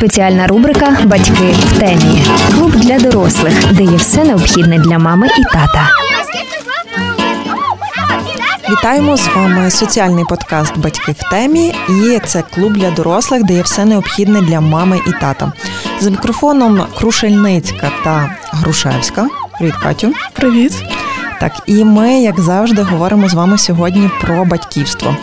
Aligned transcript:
Спеціальна 0.00 0.46
рубрика 0.46 0.96
Батьки 1.04 1.54
в 1.66 1.78
темі. 1.78 2.22
Клуб 2.54 2.70
для 2.70 2.98
дорослих, 2.98 3.72
де 3.72 3.82
є 3.82 3.96
все 3.96 4.24
необхідне 4.24 4.78
для 4.78 4.98
мами 4.98 5.26
і 5.26 5.42
тата. 5.42 5.88
Вітаємо 8.70 9.16
з 9.16 9.28
вами 9.36 9.70
соціальний 9.70 10.24
подкаст 10.24 10.78
Батьки 10.78 11.12
в 11.12 11.30
темі. 11.30 11.74
І 11.88 12.18
це 12.26 12.42
клуб 12.54 12.72
для 12.72 12.90
дорослих, 12.90 13.44
де 13.44 13.54
є 13.54 13.62
все 13.62 13.84
необхідне 13.84 14.40
для 14.40 14.60
мами 14.60 15.00
і 15.06 15.10
тата. 15.20 15.52
За 16.00 16.10
мікрофоном 16.10 16.86
Крушельницька 16.98 17.90
та 18.04 18.36
Грушевська. 18.52 19.28
Привіт, 19.58 19.74
Катю. 19.82 20.12
Привіт. 20.32 20.84
Так, 21.40 21.52
і 21.66 21.84
ми, 21.84 22.20
як 22.20 22.40
завжди, 22.40 22.82
говоримо 22.82 23.28
з 23.28 23.34
вами 23.34 23.58
сьогодні 23.58 24.10
про 24.20 24.44
батьківство. 24.44 25.16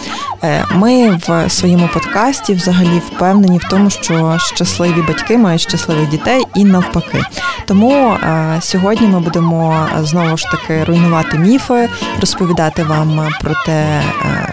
Е, 0.44 0.66
ми 0.72 1.20
в 1.28 1.50
своєму 1.50 1.90
подкасті 1.94 2.54
взагалі 2.54 3.02
впевнені 3.12 3.58
в 3.58 3.64
тому, 3.70 3.90
що 3.90 4.38
щасливі 4.40 5.02
батьки 5.08 5.38
мають 5.38 5.62
щасливих 5.62 6.10
дітей 6.10 6.44
і 6.56 6.66
навпаки. 6.66 7.24
Тому 7.66 8.12
е, 8.12 8.58
сьогодні 8.62 9.08
ми 9.08 9.20
будемо 9.20 9.88
знову 10.00 10.38
ж 10.38 10.46
таки 10.52 10.84
руйнувати 10.84 11.38
міфи, 11.38 11.90
розповідати 12.20 12.84
вам 12.84 13.30
про 13.42 13.56
те, 13.66 13.72
е, 13.72 14.04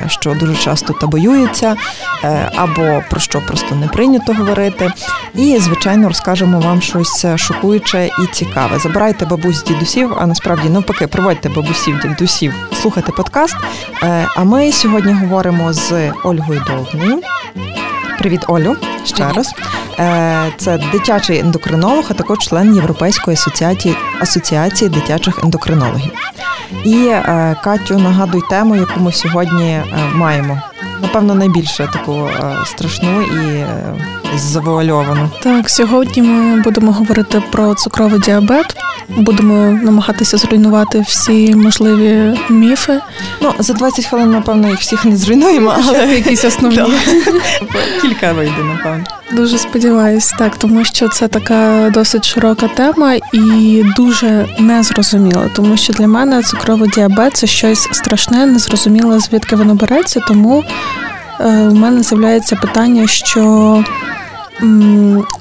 що 0.06 0.34
дуже 0.34 0.54
часто 0.54 0.92
табоюється, 0.92 1.76
або 2.56 3.02
про 3.10 3.20
що 3.20 3.40
просто 3.40 3.74
не 3.74 3.88
прийнято 3.88 4.34
говорити. 4.34 4.92
І, 5.34 5.58
звичайно, 5.58 6.08
розкажемо 6.08 6.60
вам 6.60 6.82
щось 6.82 7.26
шокуюче 7.36 8.06
і 8.06 8.26
цікаве. 8.32 8.78
Забирайте 8.78 9.26
бабусь 9.26 9.64
дідусів, 9.64 10.14
а 10.20 10.26
насправді 10.26 10.68
навпаки, 10.68 11.06
проводьте 11.06 11.48
бабусів, 11.48 12.00
дідусів 12.02 12.54
слухати 12.82 13.12
подкаст. 13.12 13.56
А 14.36 14.44
ми 14.44 14.72
сьогодні 14.72 15.12
говоримо 15.12 15.73
з 15.74 16.12
Ольгою 16.24 16.62
Довгною. 16.66 17.20
Привіт, 18.18 18.40
Олю. 18.48 18.76
Ще 19.04 19.32
раз. 19.32 19.54
Е, 19.98 20.52
це 20.56 20.78
дитячий 20.92 21.38
ендокринолог, 21.38 22.04
а 22.10 22.14
також 22.14 22.38
член 22.38 22.74
Європейської 22.74 23.34
асоціації 23.34 23.96
асоціації 24.20 24.90
дитячих 24.90 25.44
ендокринологів. 25.44 26.12
І 26.84 27.06
е, 27.06 27.56
Катю, 27.64 27.98
нагадуй 27.98 28.42
тему, 28.50 28.76
яку 28.76 29.00
ми 29.00 29.12
сьогодні 29.12 29.70
е, 29.70 29.84
маємо. 30.14 30.62
Напевно, 31.04 31.34
найбільше 31.34 31.88
таку 31.92 32.28
страшну 32.66 33.22
і 33.22 33.64
завуальовану. 34.38 35.30
Так, 35.42 35.70
сьогодні 35.70 36.22
ми 36.22 36.62
будемо 36.62 36.92
говорити 36.92 37.42
про 37.52 37.74
цукровий 37.74 38.20
діабет. 38.20 38.76
Будемо 39.08 39.54
намагатися 39.82 40.36
зруйнувати 40.36 41.00
всі 41.00 41.54
можливі 41.54 42.38
міфи. 42.48 43.00
Ну 43.40 43.52
за 43.58 43.72
20 43.72 44.06
хвилин, 44.06 44.30
напевно, 44.30 44.68
їх 44.68 44.80
всіх 44.80 45.04
не 45.04 45.16
зруйнуємо, 45.16 45.74
але 45.88 46.14
якісь 46.14 46.44
основні 46.44 46.82
кілька 48.02 48.32
вийде, 48.32 48.62
напевно. 48.74 49.04
Дуже 49.32 49.58
сподіваюсь, 49.58 50.28
так, 50.38 50.56
тому 50.56 50.84
що 50.84 51.08
це 51.08 51.28
така 51.28 51.90
досить 51.94 52.24
широка 52.24 52.68
тема 52.68 53.14
і 53.32 53.84
дуже 53.96 54.48
незрозуміла, 54.58 55.50
тому 55.56 55.76
що 55.76 55.92
для 55.92 56.06
мене 56.06 56.42
цукровий 56.42 56.88
діабет 56.88 57.36
це 57.36 57.46
щось 57.46 57.88
страшне, 57.92 58.46
незрозуміле, 58.46 59.20
звідки 59.20 59.56
воно 59.56 59.74
береться. 59.74 60.20
Тому 60.28 60.64
е, 61.40 61.68
у 61.68 61.74
мене 61.74 62.02
з'являється 62.02 62.56
питання, 62.56 63.06
що 63.06 63.84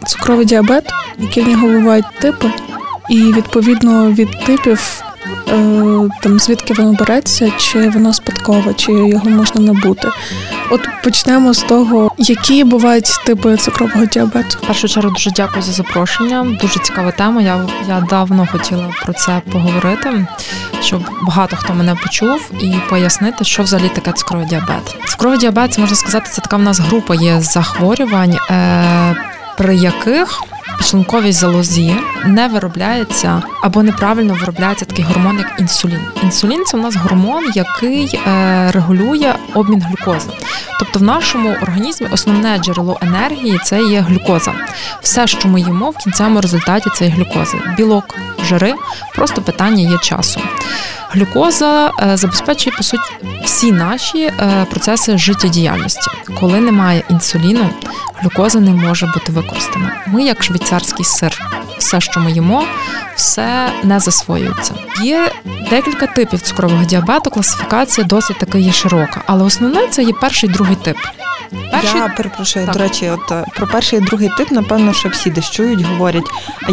цукровий 0.08 0.46
діабет, 0.46 0.94
які 1.18 1.42
в 1.42 1.48
нього 1.48 1.68
бувають 1.68 2.06
типи. 2.20 2.52
І 3.10 3.34
відповідно 3.34 4.12
від 4.12 4.46
типів, 4.46 5.04
е, 5.48 6.10
там 6.22 6.40
звідки 6.40 6.74
воно 6.74 6.94
береться, 6.94 7.52
чи 7.58 7.90
воно 7.90 8.14
спадкове, 8.14 8.74
чи 8.74 8.92
його 8.92 9.30
можна 9.30 9.62
набути. 9.62 10.08
От 10.74 10.90
почнемо 11.04 11.54
з 11.54 11.64
того, 11.64 12.12
які 12.18 12.64
бувають 12.64 13.10
типи 13.26 13.58
цукрового 13.58 14.06
діабету. 14.06 14.58
В 14.64 14.68
першу 14.68 14.88
чергу 14.88 15.10
дуже 15.10 15.32
дякую 15.32 15.62
за 15.62 15.72
запрошення. 15.72 16.58
Дуже 16.62 16.80
цікава 16.80 17.12
тема. 17.12 17.42
Я 17.42 17.66
я 17.88 18.02
давно 18.10 18.48
хотіла 18.52 18.90
про 19.04 19.14
це 19.14 19.42
поговорити, 19.52 20.28
щоб 20.82 21.02
багато 21.22 21.56
хто 21.56 21.74
мене 21.74 21.96
почув 21.96 22.52
і 22.60 22.76
пояснити, 22.90 23.44
що 23.44 23.64
взагалі 23.64 23.90
таке 23.90 24.12
цукровий 24.12 24.48
діабет. 24.48 24.98
Цукровий 25.08 25.38
діабет, 25.38 25.78
можна 25.78 25.96
сказати, 25.96 26.30
це 26.32 26.42
така 26.42 26.58
в 26.58 26.62
нас 26.62 26.80
група 26.80 27.16
є 27.16 27.42
захворювань, 27.42 28.38
е, 28.50 29.16
при 29.58 29.76
яких 29.76 30.44
підшлунковій 30.78 31.32
залозі 31.32 31.96
не 32.26 32.48
виробляється 32.48 33.44
або 33.64 33.84
неправильно 33.84 34.34
виробляється 34.34 34.86
такий 34.86 35.06
гормон, 35.06 35.38
як 35.38 35.60
інсулін. 35.60 36.00
Інсулін 36.24 36.64
це 36.66 36.78
у 36.78 36.82
нас 36.82 36.96
гормон, 36.96 37.44
який 37.56 38.20
е, 38.28 38.72
регулює 38.72 39.36
обмін 39.54 39.82
глюкози. 39.82 40.30
Тобто 40.80 41.00
в 41.00 41.04
нашому 41.04 41.50
організмі 41.62 42.08
основне 42.12 42.58
джерело 42.58 42.98
енергії 43.02 43.60
це 43.64 43.84
є 43.84 44.00
глюкоза. 44.00 44.54
Все, 45.02 45.28
що 45.28 45.48
ми 45.48 45.62
їмо 45.62 45.90
в 45.90 45.98
кінцевому 45.98 46.42
результаті, 46.42 46.90
це 46.96 47.06
є 47.06 47.12
глюкоза. 47.12 47.58
Білок, 47.78 48.16
жири, 48.44 48.74
просто 49.16 49.42
питання 49.42 49.90
є 49.92 49.98
часу. 49.98 50.42
Глюкоза 51.14 51.92
е, 52.02 52.18
забезпечує 52.18 52.76
по 52.78 52.84
суті 52.84 53.04
всі 53.44 53.72
наші 53.72 54.24
е, 54.24 54.66
процеси 54.70 55.18
життєдіяльності. 55.18 56.12
Коли 56.40 56.60
немає 56.60 57.04
інсуліну, 57.10 57.70
глюкоза 58.16 58.60
не 58.60 58.72
може 58.72 59.06
бути 59.06 59.32
використана. 59.32 59.92
Ми, 60.08 60.24
як 60.24 60.44
швейцарський 60.44 61.06
сир, 61.06 61.42
все, 61.78 62.02
що 62.02 62.20
ми 62.20 62.32
їмо, 62.32 62.64
все 63.16 63.70
не 63.84 64.00
засвоюється. 64.00 64.74
Є 65.04 65.32
декілька 65.70 66.08
типів 66.08 66.42
цукрового 66.42 66.84
діабету, 66.86 67.30
класифікація 67.30 68.08
досить 68.08 68.38
таки 68.38 68.60
є 68.60 68.72
широка, 68.72 69.22
але 69.26 69.44
основне 69.44 69.88
це 69.88 70.04
є 70.04 70.14
перший 70.22 70.50
другий 70.50 70.76
тип. 70.76 70.98
Перший... 71.72 72.00
Я 72.00 72.08
перепрошую, 72.08 72.66
так. 72.66 72.74
до 72.74 72.80
речі, 72.80 73.10
от 73.10 73.32
е, 73.32 73.46
про 73.56 73.68
перший 73.68 74.00
і 74.00 74.02
другий 74.02 74.30
тип, 74.38 74.52
напевно, 74.52 74.94
що 74.94 75.10
всі 75.10 75.30
десь 75.30 75.52
чують, 75.52 75.82
говорять. 75.82 76.30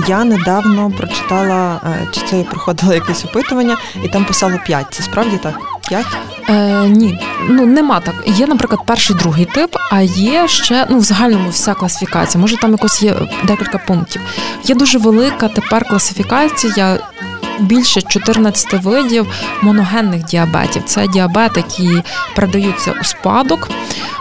Я 0.08 0.24
недавно 0.24 0.90
прочитала, 0.90 1.80
е, 1.84 2.08
чи 2.12 2.20
це 2.20 2.38
я 2.38 2.44
проходила 2.44 2.94
якесь 2.94 3.24
опитування, 3.24 3.76
і 4.04 4.08
там 4.08 4.24
писало 4.24 4.54
5. 4.66 4.86
Це 4.90 5.02
справді 5.02 5.36
так? 5.36 5.54
5? 5.88 6.06
Е, 6.48 6.88
Ні, 6.88 7.20
ну 7.48 7.66
нема 7.66 8.00
так. 8.00 8.14
Є, 8.26 8.46
наприклад, 8.46 8.80
перший 8.86 9.16
другий 9.16 9.44
тип, 9.44 9.76
а 9.90 10.00
є 10.00 10.48
ще 10.48 10.86
ну 10.90 10.98
в 10.98 11.02
загальному 11.02 11.50
вся 11.50 11.74
класифікація. 11.74 12.40
Може 12.40 12.56
там 12.56 12.70
якось 12.70 13.02
є 13.02 13.14
декілька 13.44 13.78
пунктів. 13.78 14.22
Є 14.64 14.74
дуже 14.74 14.98
велика 14.98 15.48
тепер 15.48 15.88
класифікація 15.88 16.98
більше 17.60 18.02
14 18.02 18.72
видів 18.72 19.26
моногенних 19.62 20.24
діабетів. 20.24 20.82
Це 20.86 21.06
діабет, 21.06 21.56
які 21.56 22.02
передаються 22.36 22.94
у 23.00 23.04
спадок, 23.04 23.70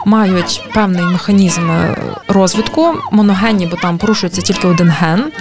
мають 0.05 0.63
певний 0.73 1.03
механізм 1.03 1.71
е, 1.71 1.97
розвитку. 2.27 2.95
Моногенні, 3.11 3.65
бо 3.65 3.77
там 3.77 3.97
порушується 3.97 4.41
тільки 4.41 4.67
один 4.67 4.89
ген. 4.89 5.31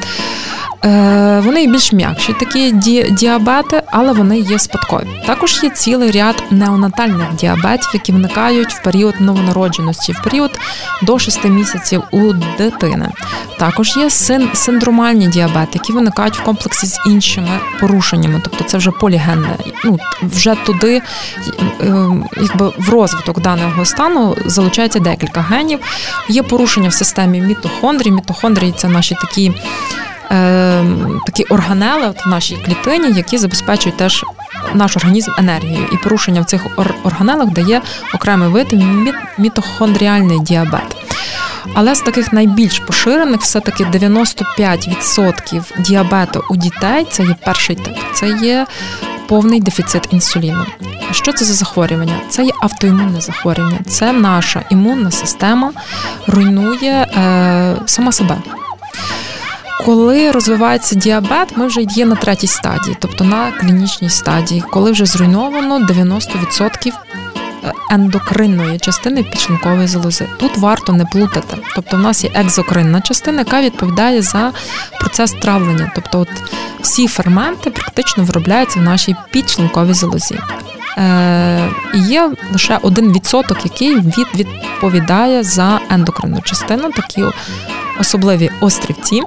Е, 0.84 1.40
вони 1.44 1.66
більш 1.66 1.92
м'якші 1.92 2.32
такі 2.32 2.72
діабети, 3.10 3.82
але 3.86 4.12
вони 4.12 4.38
є 4.38 4.58
спадкові. 4.58 5.22
Також 5.26 5.60
є 5.62 5.70
цілий 5.70 6.10
ряд 6.10 6.44
неонатальних 6.50 7.34
діабетів, 7.34 7.90
які 7.94 8.12
виникають 8.12 8.74
в 8.74 8.82
період 8.82 9.14
новонародженості, 9.20 10.12
в 10.12 10.22
період 10.22 10.58
до 11.02 11.18
6 11.18 11.44
місяців 11.44 12.02
у 12.10 12.32
дитини. 12.58 13.10
Також 13.58 13.96
є 13.96 14.10
синдромальні 14.54 15.28
діабети, 15.28 15.70
які 15.72 15.92
виникають 15.92 16.38
в 16.38 16.42
комплексі 16.42 16.86
з 16.86 17.00
іншими 17.06 17.60
порушеннями, 17.80 18.40
тобто 18.44 18.64
це 18.64 18.78
вже 18.78 18.90
полігенне. 18.90 19.56
Ну 19.84 19.98
вже 20.22 20.54
туди, 20.54 21.02
ем, 21.80 22.24
якби 22.36 22.72
в 22.78 22.88
розвиток 22.88 23.40
даного 23.40 23.84
стану 23.84 24.36
залучається 24.46 24.98
декілька 24.98 25.40
генів. 25.40 25.78
Є 26.28 26.42
порушення 26.42 26.88
в 26.88 26.92
системі 26.92 27.40
мітохондрій. 27.40 28.10
Мітохондрії 28.10 28.74
це 28.76 28.88
наші 28.88 29.14
такі 29.14 29.52
е, 30.30 30.84
такі 31.26 31.42
органели 31.42 32.14
в 32.24 32.28
нашій 32.28 32.56
клітині, 32.56 33.16
які 33.16 33.38
забезпечують 33.38 33.96
теж 33.96 34.24
наш 34.74 34.96
організм 34.96 35.30
енергією. 35.38 35.86
І 35.92 35.96
порушення 35.96 36.40
в 36.40 36.44
цих 36.44 36.66
органелах 37.04 37.48
дає 37.48 37.82
окремий 38.14 38.48
вид 38.48 38.66
мітохондріальний 39.38 40.40
діабет. 40.40 40.96
Але 41.75 41.94
з 41.94 42.00
таких 42.00 42.32
найбільш 42.32 42.78
поширених, 42.78 43.40
все-таки 43.40 43.84
95% 43.84 45.62
діабету 45.78 46.44
у 46.50 46.56
дітей 46.56 47.06
це 47.10 47.22
є 47.22 47.36
перший 47.44 47.76
тип. 47.76 47.96
Це 48.14 48.28
є 48.28 48.66
повний 49.28 49.60
дефіцит 49.60 50.02
інсуліну. 50.10 50.64
Що 51.10 51.32
це 51.32 51.44
за 51.44 51.54
захворювання? 51.54 52.14
Це 52.28 52.44
є 52.44 52.52
автоімунне 52.62 53.20
захворювання. 53.20 53.78
Це 53.86 54.12
наша 54.12 54.62
імунна 54.70 55.10
система 55.10 55.72
руйнує 56.26 56.92
е, 56.92 57.76
сама 57.86 58.12
себе. 58.12 58.36
Коли 59.84 60.30
розвивається 60.30 60.94
діабет, 60.94 61.56
ми 61.56 61.66
вже 61.66 61.80
є 61.80 62.06
на 62.06 62.14
третій 62.14 62.46
стадії, 62.46 62.96
тобто 63.00 63.25
на 63.25 63.52
клінічній 63.52 64.10
стадії, 64.10 64.64
коли 64.70 64.92
вже 64.92 65.06
зруйновано 65.06 65.78
90% 65.78 66.92
е, 67.64 67.72
ендокринної 67.90 68.78
частини 68.78 69.22
підшлункової 69.22 69.86
залози. 69.86 70.28
Тут 70.38 70.58
варто 70.58 70.92
не 70.92 71.04
плутати. 71.04 71.56
Тобто, 71.75 71.96
в 71.96 72.00
нас 72.00 72.25
є 72.25 72.30
екзокринна 72.34 73.00
частина, 73.00 73.38
яка 73.38 73.62
відповідає 73.62 74.22
за 74.22 74.52
процес 75.00 75.32
травлення. 75.32 75.92
Тобто, 75.94 76.20
от 76.20 76.28
всі 76.81 77.08
ферменти 77.08 77.70
практично 77.70 78.24
виробляються 78.24 78.81
в 78.81 78.82
нашій 78.82 79.16
підшлунковій 79.31 79.94
залозі. 79.94 80.38
Е, 80.98 81.70
Є 81.94 82.31
лише 82.52 82.78
один 82.82 83.12
відсоток, 83.12 83.58
який 83.64 83.96
від, 83.96 84.26
відповідає 84.34 85.42
за 85.42 85.81
ендокринну 85.90 86.40
частину, 86.40 86.90
такі 86.90 87.24
особливі 88.00 88.50
острівці, 88.60 89.22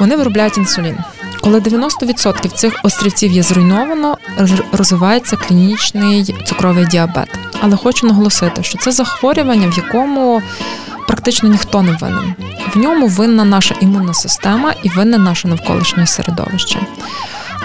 вони 0.00 0.16
виробляють 0.16 0.58
інсулін. 0.58 0.96
Коли 1.40 1.60
90% 1.60 2.48
цих 2.54 2.80
острівців 2.82 3.32
є 3.32 3.42
зруйновано, 3.42 4.18
розвивається 4.72 5.36
клінічний 5.36 6.34
цукровий 6.46 6.86
діабет. 6.86 7.28
Але 7.60 7.76
хочу 7.76 8.06
наголосити, 8.06 8.62
що 8.62 8.78
це 8.78 8.92
захворювання, 8.92 9.68
в 9.68 9.76
якому 9.76 10.42
практично 11.06 11.48
ніхто 11.48 11.82
не 11.82 11.92
винен. 11.92 12.34
В 12.74 12.78
ньому 12.78 13.06
винна 13.06 13.44
наша 13.44 13.74
імунна 13.80 14.14
система 14.14 14.74
і 14.82 14.88
винне 14.88 15.18
наше 15.18 15.48
навколишнє 15.48 16.06
середовище. 16.06 16.80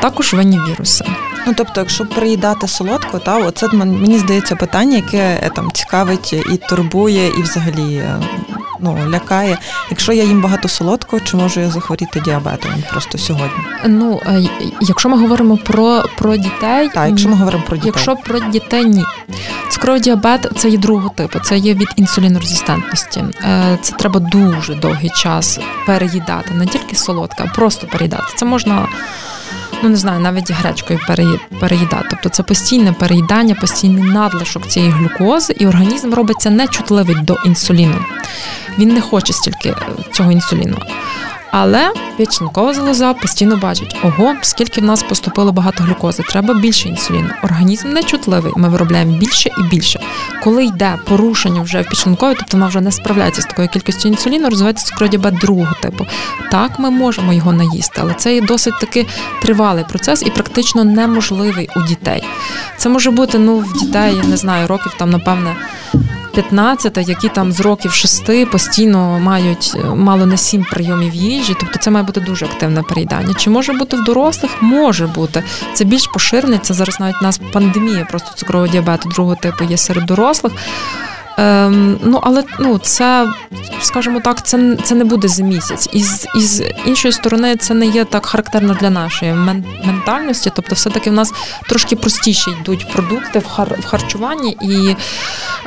Також 0.01 0.33
винні 0.33 0.59
віруси. 0.69 1.05
Ну 1.47 1.53
тобто, 1.57 1.79
якщо 1.81 2.05
приїдати 2.05 2.67
солодко, 2.67 3.19
та 3.19 3.37
оце 3.37 3.67
мені 3.67 4.19
здається 4.19 4.55
питання, 4.55 4.95
яке 4.95 5.17
е, 5.17 5.51
там 5.55 5.71
цікавить 5.71 6.33
і 6.33 6.57
турбує, 6.69 7.27
і 7.27 7.41
взагалі 7.41 7.95
е, 7.95 8.19
ну 8.81 8.97
лякає. 9.09 9.57
Якщо 9.89 10.13
я 10.13 10.23
їм 10.23 10.41
багато 10.41 10.67
солодкого, 10.67 11.19
чи 11.25 11.37
можу 11.37 11.59
я 11.59 11.69
захворіти 11.69 12.19
діабетом 12.19 12.71
просто 12.91 13.17
сьогодні? 13.17 13.57
Ну 13.85 14.21
е, 14.25 14.43
якщо 14.81 15.09
ми 15.09 15.17
говоримо 15.17 15.57
про 15.57 16.03
про 16.17 16.37
дітей, 16.37 16.89
так, 16.93 17.09
якщо 17.09 17.29
ми 17.29 17.35
говоримо 17.35 17.63
про 17.67 17.77
дітей. 17.77 17.91
Якщо 17.95 18.15
про 18.15 18.39
дітей, 18.39 18.85
ні. 18.85 19.03
Цукровий 19.71 20.01
діабет 20.01 20.51
це 20.57 20.69
є 20.69 20.77
другого 20.77 21.09
типу, 21.09 21.39
це 21.39 21.57
є 21.57 21.73
від 21.73 21.87
інсулінорезистентності. 21.95 23.23
Це 23.81 23.93
треба 23.99 24.19
дуже 24.19 24.75
довгий 24.75 25.09
час 25.09 25.59
переїдати, 25.85 26.53
не 26.53 26.65
тільки 26.65 26.95
солодке, 26.95 27.43
а 27.47 27.55
просто 27.55 27.87
переїдати. 27.87 28.23
Це 28.35 28.45
можна 28.45 28.87
ну 29.83 29.89
не 29.89 29.95
знаю, 29.95 30.19
навіть 30.19 30.51
гречкою 30.51 30.99
переїдати. 31.59 32.07
Тобто 32.09 32.29
це 32.29 32.43
постійне 32.43 32.93
переїдання, 32.93 33.55
постійний 33.55 34.03
надлишок 34.03 34.67
цієї 34.67 34.91
глюкози, 34.91 35.55
і 35.59 35.67
організм 35.67 36.13
робиться 36.13 36.49
нечутливий 36.49 37.15
до 37.23 37.37
інсуліну. 37.45 38.05
Він 38.79 38.89
не 38.89 39.01
хоче 39.01 39.33
стільки 39.33 39.69
е, 39.69 39.75
цього 40.11 40.31
інсуліну. 40.31 40.77
Але 41.51 41.91
печінкова 42.17 42.73
залоза 42.73 43.13
постійно 43.13 43.57
бачить, 43.57 43.95
ого, 44.03 44.35
скільки 44.41 44.81
в 44.81 44.83
нас 44.83 45.03
поступило 45.03 45.51
багато 45.51 45.83
глюкози, 45.83 46.23
треба 46.23 46.53
більше 46.53 46.89
інсуліну. 46.89 47.29
Організм 47.43 47.89
не 47.89 48.03
чутливий, 48.03 48.53
ми 48.55 48.69
виробляємо 48.69 49.17
більше 49.17 49.49
і 49.57 49.63
більше. 49.63 49.99
Коли 50.43 50.65
йде 50.65 50.95
порушення 51.07 51.61
вже 51.61 51.81
в 51.81 51.89
печінковій, 51.89 52.35
тобто 52.39 52.57
вона 52.57 52.67
вже 52.67 52.81
не 52.81 52.91
справляється 52.91 53.41
з 53.41 53.45
такою 53.45 53.67
кількістю 53.67 54.07
інсуліну, 54.07 54.49
розвивається 54.49 54.85
цукродіабет 54.85 55.33
другого 55.33 55.75
типу. 55.81 56.05
Так, 56.51 56.79
ми 56.79 56.89
можемо 56.89 57.33
його 57.33 57.53
наїсти, 57.53 58.01
але 58.01 58.13
це 58.13 58.35
є 58.35 58.41
досить 58.41 58.79
таки 58.79 59.07
тривалий 59.41 59.85
процес 59.89 60.23
і 60.23 60.29
практично 60.29 60.83
неможливий 60.83 61.69
у 61.75 61.81
дітей. 61.81 62.23
Це 62.77 62.89
може 62.89 63.11
бути 63.11 63.37
ну 63.37 63.57
в 63.57 63.73
дітей, 63.73 64.15
я 64.15 64.23
не 64.23 64.37
знаю, 64.37 64.67
років 64.67 64.93
там, 64.97 65.09
напевне. 65.09 65.55
15, 66.33 66.97
які 66.97 67.29
там 67.29 67.51
з 67.51 67.59
років 67.59 67.91
6 67.91 68.51
постійно 68.51 69.19
мають 69.19 69.73
е, 69.75 69.95
мало 69.95 70.25
не 70.25 70.37
7 70.37 70.63
прийомів 70.63 71.13
їжі, 71.13 71.55
тобто 71.59 71.79
це 71.79 71.91
має 71.91 72.05
бути 72.05 72.19
дуже 72.19 72.45
активне 72.45 72.83
переїдання. 72.83 73.33
Чи 73.33 73.49
може 73.49 73.73
бути 73.73 73.97
в 73.97 74.03
дорослих? 74.03 74.61
Може 74.61 75.07
бути. 75.07 75.43
Це 75.73 75.83
більш 75.83 76.07
поширене. 76.07 76.57
Це 76.57 76.73
зараз 76.73 76.99
навіть 76.99 77.21
у 77.21 77.23
нас 77.23 77.41
пандемія 77.53 78.05
просто 78.05 78.31
цукрового 78.35 78.71
діабету 78.71 79.09
другого 79.09 79.35
типу 79.35 79.63
є 79.63 79.77
серед 79.77 80.05
дорослих. 80.05 80.53
Ем, 81.37 81.97
Ну, 82.03 82.19
але 82.23 82.43
ну, 82.59 82.77
це, 82.77 83.27
скажімо 83.81 84.19
так, 84.19 84.45
це 84.45 84.77
це 84.83 84.95
не 84.95 85.03
буде 85.03 85.27
за 85.27 85.43
місяць. 85.43 85.89
І 85.93 86.03
з, 86.03 86.63
іншої 86.85 87.11
сторони, 87.11 87.55
це 87.55 87.73
не 87.73 87.85
є 87.85 88.05
так 88.05 88.25
характерно 88.25 88.73
для 88.73 88.89
нашої 88.89 89.33
ментальності. 89.85 90.51
Тобто, 90.55 90.75
все-таки 90.75 91.09
в 91.09 91.13
нас 91.13 91.33
трошки 91.69 91.95
простіше 91.95 92.51
йдуть 92.51 92.91
продукти 92.93 93.39
в 93.39 93.47
хар, 93.47 93.79
в 93.79 93.85
харчуванні, 93.85 94.57
і 94.61 94.95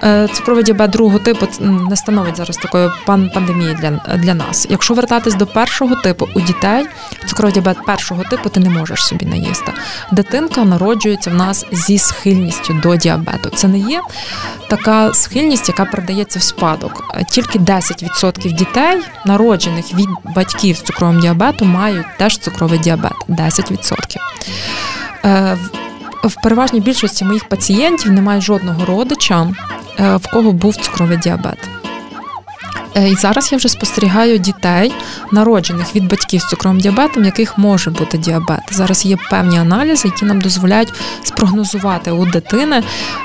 е, 0.02 0.28
цукровий 0.32 0.64
діабет 0.64 0.90
другого 0.90 1.19
типу 1.19 1.46
не 1.61 1.96
становить 1.96 2.37
зараз 2.37 2.56
такої 2.56 2.90
пан 3.06 3.31
пандемії 3.34 3.76
для 3.81 4.17
для 4.17 4.34
нас. 4.34 4.67
Якщо 4.70 4.94
вертатись 4.94 5.34
до 5.34 5.46
першого 5.46 5.94
типу 5.96 6.28
у 6.34 6.40
дітей, 6.40 6.87
цукровий 7.28 7.52
діабет 7.52 7.76
першого 7.87 8.22
типу 8.22 8.49
ти 8.49 8.60
не 8.60 8.70
можеш 8.70 9.06
собі 9.06 9.26
наїсти. 9.26 9.72
Дитинка 10.12 10.64
народжується 10.64 11.31
в 11.31 11.34
нас 11.34 11.67
зі 11.72 11.99
схильністю 11.99 12.81
до 12.82 12.96
діабету. 12.96 13.50
Це 13.50 13.69
не 13.69 13.78
є 13.78 14.00
така 14.69 15.14
схильність 15.14 15.54
хворобність, 15.55 15.69
яка 15.69 15.85
передається 15.85 16.39
в 16.39 16.43
спадок. 16.43 17.05
Е, 17.15 17.25
тільки 17.31 17.59
10% 17.59 18.53
дітей, 18.53 19.01
народжених 19.27 19.95
від 19.95 20.09
батьків 20.35 20.77
з 20.77 20.83
цукровим 20.83 21.21
діабетом, 21.21 21.69
мають 21.69 22.06
теж 22.19 22.39
цукровий 22.39 22.79
діабет. 22.79 23.12
10%. 23.29 24.19
Е, 25.25 25.59
в 26.25 26.43
переважній 26.43 26.81
більшості 26.81 27.25
моїх 27.25 27.49
пацієнтів 27.49 28.12
немає 28.12 28.41
жодного 28.41 28.85
родича, 28.85 29.49
е, 30.01 30.17
в 30.17 30.31
кого 30.33 30.53
був 30.53 30.77
цукровий 30.77 31.19
діабет. 31.19 31.59
Е, 32.97 33.09
і 33.09 33.15
зараз 33.15 33.53
я 33.53 33.59
вже 33.59 33.69
спостерігаю 33.69 34.38
дітей, 34.38 34.93
народжених 35.32 35.97
від 35.97 36.09
батьків 36.09 36.41
з 36.41 36.49
цукровим 36.49 36.81
діабетом, 36.81 37.25
яких 37.25 37.59
може 37.59 37.91
бути 37.91 38.19
діабет. 38.19 38.61
Зараз 38.71 39.05
є 39.06 39.17
певні 39.31 39.59
аналізи, 39.59 40.09
які 40.09 40.25
нам 40.25 40.41
дозволяють 40.41 40.93
спрогнозувати 41.23 42.11
у 42.11 42.26
дитини 42.26 42.82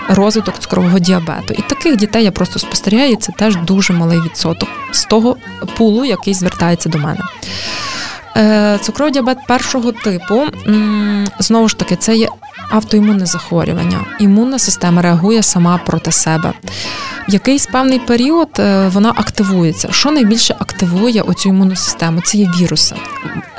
розвиток 0.07 0.60
цукрового 0.60 1.00
діабету. 1.00 1.54
І 1.54 1.62
таких 1.62 1.98
дітей 1.98 2.24
я 2.24 2.31
просто 2.31 2.60
спостерігаю. 2.60 3.12
і 3.12 3.16
Це 3.16 3.31
теж 3.31 3.56
дуже 3.56 3.94
малий 3.94 4.22
відсоток 4.22 4.69
з 4.92 5.04
того 5.04 5.36
пулу, 5.78 6.06
який 6.06 6.34
звертається 6.34 6.90
до 6.90 6.98
мене. 6.98 7.19
Е, 8.38 8.80
цукровий 8.81 9.13
діабет 9.13 9.38
першого 9.48 9.92
типу 9.92 10.44
знову 11.40 11.69
ж 11.69 11.78
таки 11.78 11.95
це 11.95 12.16
є 12.16 12.30
автоімунне 12.72 13.25
захворювання. 13.25 14.00
Імунна 14.19 14.60
система 14.60 15.02
реагує 15.02 15.44
сама 15.44 15.80
проти 15.86 16.12
себе 16.12 16.54
якийсь 17.30 17.66
певний 17.66 18.00
період 18.00 18.50
е, 18.60 18.88
вона 18.88 19.10
активується. 19.10 19.88
Що 19.92 20.12
найбільше 20.12 20.56
активує 20.60 21.22
оцю 21.22 21.50
імунну 21.50 21.76
систему? 21.76 22.22
Це 22.22 22.38
є 22.38 22.52
віруси. 22.60 22.96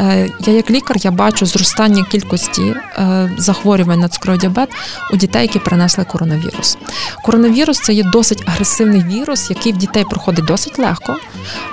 Е, 0.00 0.30
я, 0.40 0.52
як 0.52 0.70
лікар, 0.70 0.96
я 1.00 1.10
бачу 1.10 1.46
зростання 1.46 2.04
кількості 2.04 2.62
е, 2.62 3.30
захворювань 3.38 4.00
на 4.00 4.08
цукровий 4.08 4.40
діабет 4.40 4.68
у 5.12 5.16
дітей, 5.16 5.42
які 5.42 5.58
перенесли 5.58 6.04
коронавірус. 6.04 6.78
Коронавірус 7.24 7.80
це 7.80 7.92
є 7.92 8.02
досить 8.02 8.42
агресивний 8.46 9.04
вірус, 9.04 9.50
який 9.50 9.72
в 9.72 9.76
дітей 9.76 10.04
проходить 10.10 10.44
досить 10.44 10.78
легко, 10.78 11.16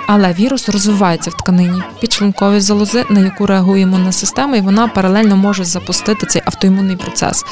але 0.06 0.32
вірус 0.32 0.68
розвивається 0.68 1.30
в 1.30 1.34
тканині 1.34 1.82
підшлункової 2.00 2.60
залози, 2.60 3.04
на 3.10 3.20
яку 3.20 3.46
реагує 3.46 3.82
імунна 3.82 4.12
система, 4.12 4.56
і 4.56 4.60
вона 4.60 4.88
паралельно 4.88 5.36
може 5.36 5.64
запустити 5.64 6.26
цей 6.26 6.42
автоімунний 6.44 6.96
процес. 6.96 7.44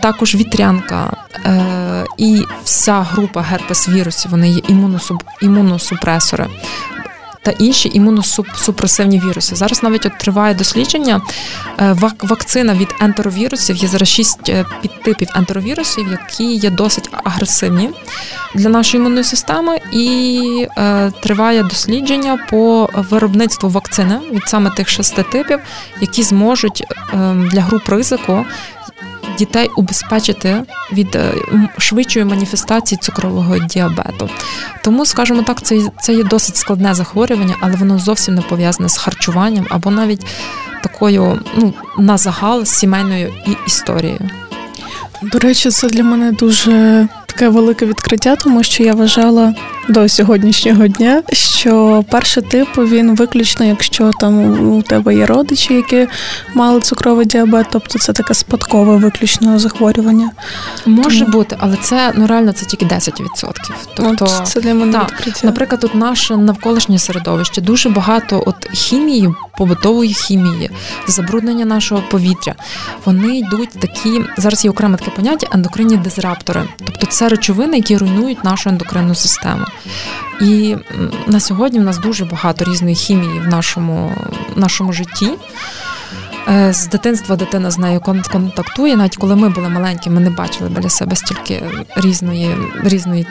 Також 0.00 0.34
вітрянка 0.34 1.16
і 2.18 2.44
вся 2.64 3.02
група 3.02 3.42
герпес 3.42 3.88
вірусів, 3.88 4.30
вони 4.30 4.50
є 4.50 4.62
імуносупресори. 5.42 6.48
Та 7.44 7.50
інші 7.50 7.90
імуносупресивні 7.94 9.20
віруси. 9.20 9.56
Зараз 9.56 9.82
навіть 9.82 10.06
от 10.06 10.18
триває 10.18 10.54
дослідження. 10.54 11.20
Е, 11.80 11.96
вакцина 12.22 12.74
від 12.74 12.94
ентеровірусів 13.00 13.76
є 13.76 13.88
зараз 13.88 14.08
шість 14.08 14.48
е, 14.48 14.64
підтипів 14.82 15.28
ентеровірусів, 15.34 16.08
які 16.10 16.54
є 16.54 16.70
досить 16.70 17.10
агресивні 17.24 17.90
для 18.54 18.68
нашої 18.68 19.00
імунної 19.00 19.24
системи, 19.24 19.78
і 19.92 20.66
е, 20.78 21.12
триває 21.22 21.62
дослідження 21.62 22.38
по 22.50 22.88
виробництву 22.94 23.68
вакцини 23.68 24.20
від 24.32 24.48
саме 24.48 24.70
тих 24.70 24.88
шести 24.88 25.22
типів, 25.22 25.60
які 26.00 26.22
зможуть 26.22 26.84
е, 26.90 27.16
для 27.52 27.60
груп 27.60 27.88
ризику 27.88 28.44
дітей 29.44 29.70
убезпечити 29.76 30.62
від 30.92 31.14
е, 31.16 31.32
швидшої 31.78 32.24
маніфестації 32.24 32.98
цукрового 33.02 33.58
діабету. 33.58 34.30
Тому, 34.84 35.06
скажімо 35.06 35.42
так, 35.42 35.62
це 35.62 35.80
це 36.00 36.14
є 36.14 36.24
досить 36.24 36.56
складне 36.56 36.94
захворювання, 36.94 37.54
але 37.60 37.72
воно 37.72 37.98
зовсім 37.98 38.34
не 38.34 38.40
пов'язане 38.40 38.88
з 38.88 38.96
харчуванням 38.96 39.66
або 39.70 39.90
навіть 39.90 40.26
такою 40.82 41.40
ну, 41.56 41.74
на 41.98 42.18
загал 42.18 42.64
сімейною 42.64 43.34
історією. 43.66 44.30
До 45.22 45.38
речі, 45.38 45.70
це 45.70 45.88
для 45.88 46.04
мене 46.04 46.32
дуже 46.32 47.08
таке 47.32 47.48
велике 47.48 47.86
відкриття, 47.86 48.36
тому 48.36 48.62
що 48.62 48.82
я 48.82 48.94
вважала 48.94 49.54
до 49.88 50.08
сьогоднішнього 50.08 50.86
дня, 50.86 51.22
що 51.32 52.04
перший 52.10 52.42
тип 52.42 52.68
він 52.78 53.16
виключно, 53.16 53.66
якщо 53.66 54.10
там 54.20 54.68
у 54.72 54.82
тебе 54.82 55.14
є 55.14 55.26
родичі, 55.26 55.74
які 55.74 56.08
мали 56.54 56.80
цукровий 56.80 57.26
діабет, 57.26 57.66
тобто 57.72 57.98
це 57.98 58.12
таке 58.12 58.34
спадкове 58.34 58.96
виключно 58.96 59.58
захворювання. 59.58 60.30
Може 60.86 61.20
Тому... 61.20 61.32
бути, 61.32 61.56
але 61.58 61.76
це 61.76 62.12
ну 62.14 62.26
реально 62.26 62.52
це 62.52 62.66
тільки 62.66 62.84
10%. 62.84 63.22
Тобто 63.94 64.24
от 64.24 64.48
це 64.48 64.60
для 64.60 64.74
мене 64.74 64.92
так, 64.92 65.10
відкриття. 65.10 65.40
Наприклад, 65.46 65.80
тут 65.80 65.94
наше 65.94 66.36
навколишнє 66.36 66.98
середовище 66.98 67.60
дуже 67.60 67.88
багато 67.88 68.42
от 68.46 68.68
хімії, 68.72 69.34
побутової 69.58 70.14
хімії, 70.14 70.70
забруднення 71.06 71.64
нашого 71.64 72.02
повітря. 72.10 72.54
Вони 73.04 73.38
йдуть 73.38 73.70
такі 73.80 74.24
зараз. 74.36 74.64
Є 74.64 74.70
окреме 74.70 74.96
таке 74.96 75.10
поняття 75.10 75.46
ендокринні 75.52 75.96
дизраптори, 75.96 76.62
тобто 76.86 77.06
це 77.06 77.21
речовини, 77.28 77.76
які 77.76 77.96
руйнують 77.96 78.44
нашу 78.44 78.70
ендокринну 78.70 79.14
систему. 79.14 79.64
І 80.40 80.76
на 81.26 81.40
сьогодні 81.40 81.80
в 81.80 81.82
нас 81.82 81.98
дуже 81.98 82.24
багато 82.24 82.64
різної 82.64 82.94
хімії 82.94 83.40
в 83.40 83.48
нашому, 83.48 84.12
в 84.56 84.60
нашому 84.60 84.92
житті. 84.92 85.28
Е, 86.48 86.72
з 86.72 86.86
дитинства 86.86 87.36
дитина 87.36 87.70
з 87.70 87.78
нею 87.78 88.00
контактує. 88.00 88.96
Навіть 88.96 89.16
коли 89.16 89.36
ми 89.36 89.48
були 89.48 89.68
маленькі, 89.68 90.10
ми 90.10 90.20
не 90.20 90.30
бачили 90.30 90.70
біля 90.70 90.88
себе 90.88 91.16
стільки 91.16 91.62
різної 91.96 92.56
різної 92.84 93.26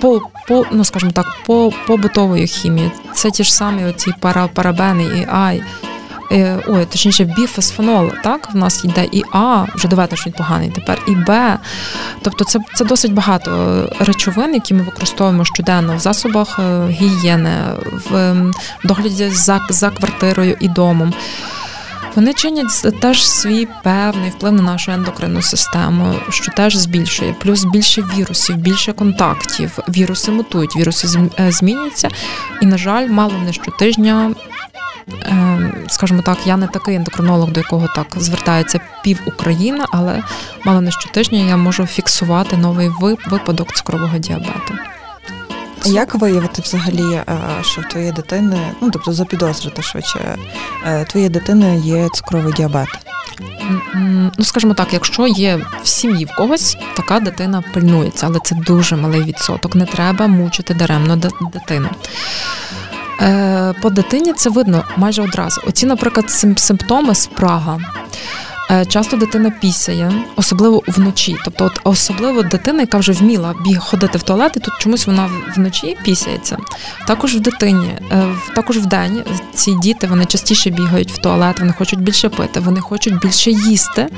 по, 0.00 0.20
по 0.48 0.66
ну 0.72 0.84
скажімо 0.84 1.12
так, 1.12 1.26
по 1.46 1.72
побутової 1.86 2.46
хімії. 2.46 2.92
Це 3.14 3.30
ті 3.30 3.44
ж 3.44 3.54
самі 3.54 3.84
оці 3.84 4.12
пара, 4.20 4.48
парабени 4.48 5.04
і 5.04 5.26
ай. 5.30 5.62
Е, 6.34 6.58
ой, 6.68 6.86
точніше, 6.86 7.24
біфосфенол, 7.24 8.10
так, 8.22 8.48
в 8.52 8.56
нас 8.56 8.84
йде 8.84 9.08
і 9.12 9.22
А, 9.32 9.64
вже 9.74 9.88
доведено, 9.88 10.16
що 10.16 10.30
він 10.30 10.34
поганий 10.36 10.70
тепер, 10.70 11.02
і 11.08 11.14
Б. 11.14 11.58
Тобто 12.22 12.44
це 12.44 12.60
це 12.74 12.84
досить 12.84 13.12
багато 13.12 13.50
е, 13.50 14.04
речовин, 14.04 14.54
які 14.54 14.74
ми 14.74 14.82
використовуємо 14.82 15.44
щоденно 15.44 15.96
в 15.96 15.98
засобах 15.98 16.58
е, 16.58 16.86
гігієни, 16.88 17.50
в 18.10 18.34
догляді 18.84 19.28
за, 19.28 19.60
за 19.70 19.90
квартирою 19.90 20.56
і 20.60 20.68
домом. 20.68 21.14
Вони 22.14 22.34
чинять 22.34 23.00
теж 23.00 23.28
свій 23.28 23.68
певний 23.82 24.30
вплив 24.30 24.52
на 24.52 24.62
нашу 24.62 24.92
ендокринну 24.92 25.42
систему, 25.42 26.14
що 26.28 26.52
теж 26.52 26.76
збільшує. 26.76 27.32
Плюс 27.32 27.64
більше 27.64 28.02
вірусів, 28.16 28.56
більше 28.56 28.92
контактів. 28.92 29.78
Віруси 29.88 30.30
мутують, 30.30 30.76
віруси 30.76 31.08
змінюються. 31.38 32.08
І, 32.62 32.66
на 32.66 32.78
жаль, 32.78 33.08
мало 33.08 33.34
не 33.44 33.52
щотижня 33.52 34.34
Ем, 35.22 35.74
скажімо 35.88 36.22
так, 36.22 36.46
я 36.46 36.56
не 36.56 36.66
такий 36.66 36.94
ендокринолог, 36.94 37.50
до 37.50 37.60
якого 37.60 37.88
так 37.94 38.06
звертається 38.16 38.80
пів 39.02 39.20
України, 39.26 39.84
але 39.92 40.22
мало 40.64 40.80
не 40.80 40.90
щотижня 40.90 41.38
я 41.38 41.56
можу 41.56 41.86
фіксувати 41.86 42.56
новий 42.56 42.90
випадок 43.30 43.72
цукрового 43.72 44.18
діабету. 44.18 44.74
Як 45.86 46.14
виявити 46.14 46.62
взагалі, 46.62 47.14
е, 47.14 47.24
що 47.62 47.80
в 47.80 47.84
твоєї 47.84 48.12
дитини, 48.12 48.72
ну 48.80 48.90
тобто 48.90 49.12
запідозрити 49.12 49.82
швидше, 49.82 50.36
твоєї 51.08 51.30
дитини 51.30 51.80
є 51.84 52.08
цукровий 52.08 52.52
діабет? 52.52 52.88
Ну, 54.38 54.44
скажімо 54.44 54.74
так, 54.74 54.92
якщо 54.92 55.26
є 55.26 55.60
в 55.82 55.88
сім'ї 55.88 56.24
в 56.24 56.34
когось, 56.36 56.76
така 56.96 57.20
дитина 57.20 57.62
пильнується, 57.74 58.26
але 58.26 58.38
це 58.44 58.54
дуже 58.54 58.96
малий 58.96 59.22
відсоток. 59.22 59.74
Не 59.74 59.86
треба 59.86 60.26
мучити 60.26 60.74
даремно 60.74 61.16
дитину. 61.52 61.88
Е, 63.20 63.74
по 63.82 63.90
дитині 63.90 64.32
це 64.32 64.50
видно 64.50 64.84
майже 64.96 65.22
одразу. 65.22 65.60
Оці, 65.66 65.86
наприклад, 65.86 66.30
симптоми 66.56 67.14
спрага. 67.14 67.78
Е, 68.70 68.86
часто 68.86 69.16
дитина 69.16 69.50
пісяє, 69.50 70.12
особливо 70.36 70.82
вночі. 70.86 71.36
Тобто, 71.44 71.64
от 71.64 71.80
особливо 71.84 72.42
дитина, 72.42 72.80
яка 72.80 72.98
вже 72.98 73.12
вміла 73.12 73.54
біг 73.64 73.80
ходити 73.80 74.18
в 74.18 74.22
туалет, 74.22 74.52
і 74.56 74.60
тут 74.60 74.74
чомусь 74.78 75.06
вона 75.06 75.30
вночі 75.56 75.96
пісяється. 76.04 76.56
Також 77.06 77.34
в 77.36 77.40
дитині, 77.40 77.88
е, 78.12 78.34
також 78.54 78.78
в 78.78 78.86
день 78.86 79.22
ці 79.54 79.74
діти 79.74 80.06
вони 80.06 80.24
частіше 80.24 80.70
бігають 80.70 81.12
в 81.12 81.18
туалет, 81.18 81.60
вони 81.60 81.72
хочуть 81.72 82.00
більше 82.00 82.28
пити, 82.28 82.60
вони 82.60 82.80
хочуть 82.80 83.20
більше 83.20 83.50
їсти, 83.50 84.08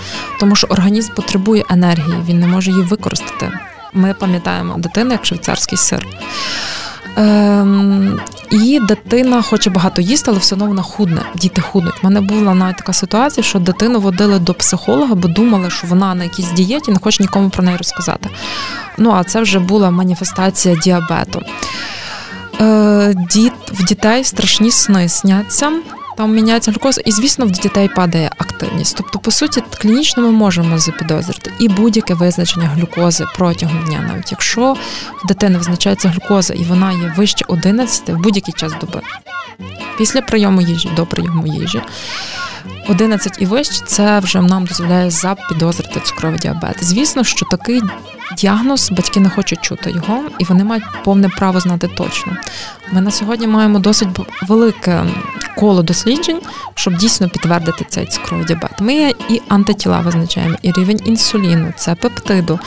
тому 0.41 0.57
що 0.57 0.67
організм 0.67 1.12
потребує 1.12 1.65
енергії, 1.71 2.17
він 2.29 2.41
не 2.41 2.47
може 2.47 2.71
її 2.71 2.83
використати. 2.83 3.53
Ми 3.93 4.15
пам'ятаємо 4.15 4.75
дитину 4.79 5.12
як 5.12 5.26
швейцарський 5.26 5.79
сир. 5.79 6.07
Ем, 7.17 8.21
І 8.51 8.81
дитина 8.81 9.43
хоче 9.43 9.71
багато 9.71 10.03
їсти, 10.03 10.31
але 10.31 10.41
все 10.41 10.55
одно 10.55 10.67
вона 10.67 10.83
худне. 10.83 11.23
Діти 11.35 11.61
худнуть. 11.61 11.95
У 12.03 12.07
мене 12.07 12.21
була 12.21 12.55
навіть 12.55 12.77
така 12.77 12.93
ситуація, 12.93 13.45
що 13.45 13.59
дитину 13.59 14.01
водили 14.01 14.39
до 14.39 14.55
психолога, 14.55 15.15
бо 15.15 15.29
думали, 15.29 15.71
що 15.71 15.87
вона 15.87 16.15
на 16.15 16.25
якійсь 16.25 16.53
дієті 16.53 16.91
не 16.91 16.99
хоче 16.99 17.23
нікому 17.23 17.51
про 17.51 17.63
неї 17.63 17.77
розказати. 17.77 18.31
Ну 18.99 19.13
а 19.13 19.25
це 19.25 19.41
вже 19.41 19.59
була 19.59 19.91
маніфестація 19.91 20.77
діабету. 20.77 21.43
Е, 22.61 23.15
діт, 23.31 23.53
В 23.73 23.85
дітей 23.85 24.25
страшні 24.25 24.71
сни 24.71 25.09
сняться 25.09 25.73
там 26.17 26.35
міняється 26.35 26.71
глюкоза, 26.71 27.03
і 27.05 27.13
звісно, 27.13 27.47
в 27.47 27.51
дітей 27.51 27.91
падає 27.97 28.31
активність. 28.39 28.97
Тобто, 28.97 29.19
по 29.19 29.31
суті, 29.31 29.63
клінічно 29.79 30.23
ми 30.23 30.31
можемо 30.31 30.79
запідозрити 30.79 31.53
і 31.59 31.69
будь-яке 31.69 32.15
визначення 32.15 32.69
глюкози 32.69 33.25
протягом 33.37 33.85
дня, 33.85 34.05
навіть 34.09 34.33
якщо 34.33 34.73
в 35.25 35.27
дитини 35.29 35.59
визначається 35.59 36.09
глюкоза 36.09 36.55
і 36.55 36.65
вона 36.65 36.93
є 36.93 37.15
вище 37.17 37.45
11 37.49 38.09
в 38.09 38.17
будь-який 38.17 38.55
час 38.55 38.73
доби. 38.81 39.01
Після 39.99 40.21
прийому 40.21 40.61
їжі 40.61 40.91
до 40.97 41.07
прийому 41.07 41.47
їжі 41.47 41.83
11 42.88 43.37
і 43.38 43.47
вище 43.47 43.85
це 43.87 44.21
вже 44.21 44.43
нам 44.43 44.64
дозволяє 44.64 45.11
запідозрити 45.11 46.00
цукровий 46.00 46.38
діабет. 46.38 46.85
Звісно, 46.85 47.25
що 47.25 47.47
такий 47.47 47.83
діагноз 48.37 48.90
батьки 48.90 49.21
не 49.21 49.31
хочуть 49.31 49.61
чути 49.61 49.90
його, 49.90 50.23
і 50.38 50.45
вони 50.45 50.64
мають 50.64 50.85
повне 51.05 51.28
право 51.28 51.61
знати 51.61 51.88
точно. 51.88 52.33
Ми 52.93 53.00
на 53.00 53.11
сьогодні 53.11 53.47
маємо 53.47 53.78
досить 53.78 54.09
велике 54.49 55.05
коло 55.57 55.83
досліджень, 55.83 56.40
щоб 56.75 56.97
дійсно 56.97 57.28
підтвердити 57.28 57.87
цей 57.88 58.07
цукровий 58.07 58.47
діабет. 58.47 58.81
Ми 58.81 59.14
і 59.28 59.40
антитіла 59.49 60.00
визначаємо, 60.00 60.57
і 60.62 60.73
рівень 60.73 61.00
інсуліну, 61.05 61.73
це 61.76 61.95
пептиду. 61.95 62.61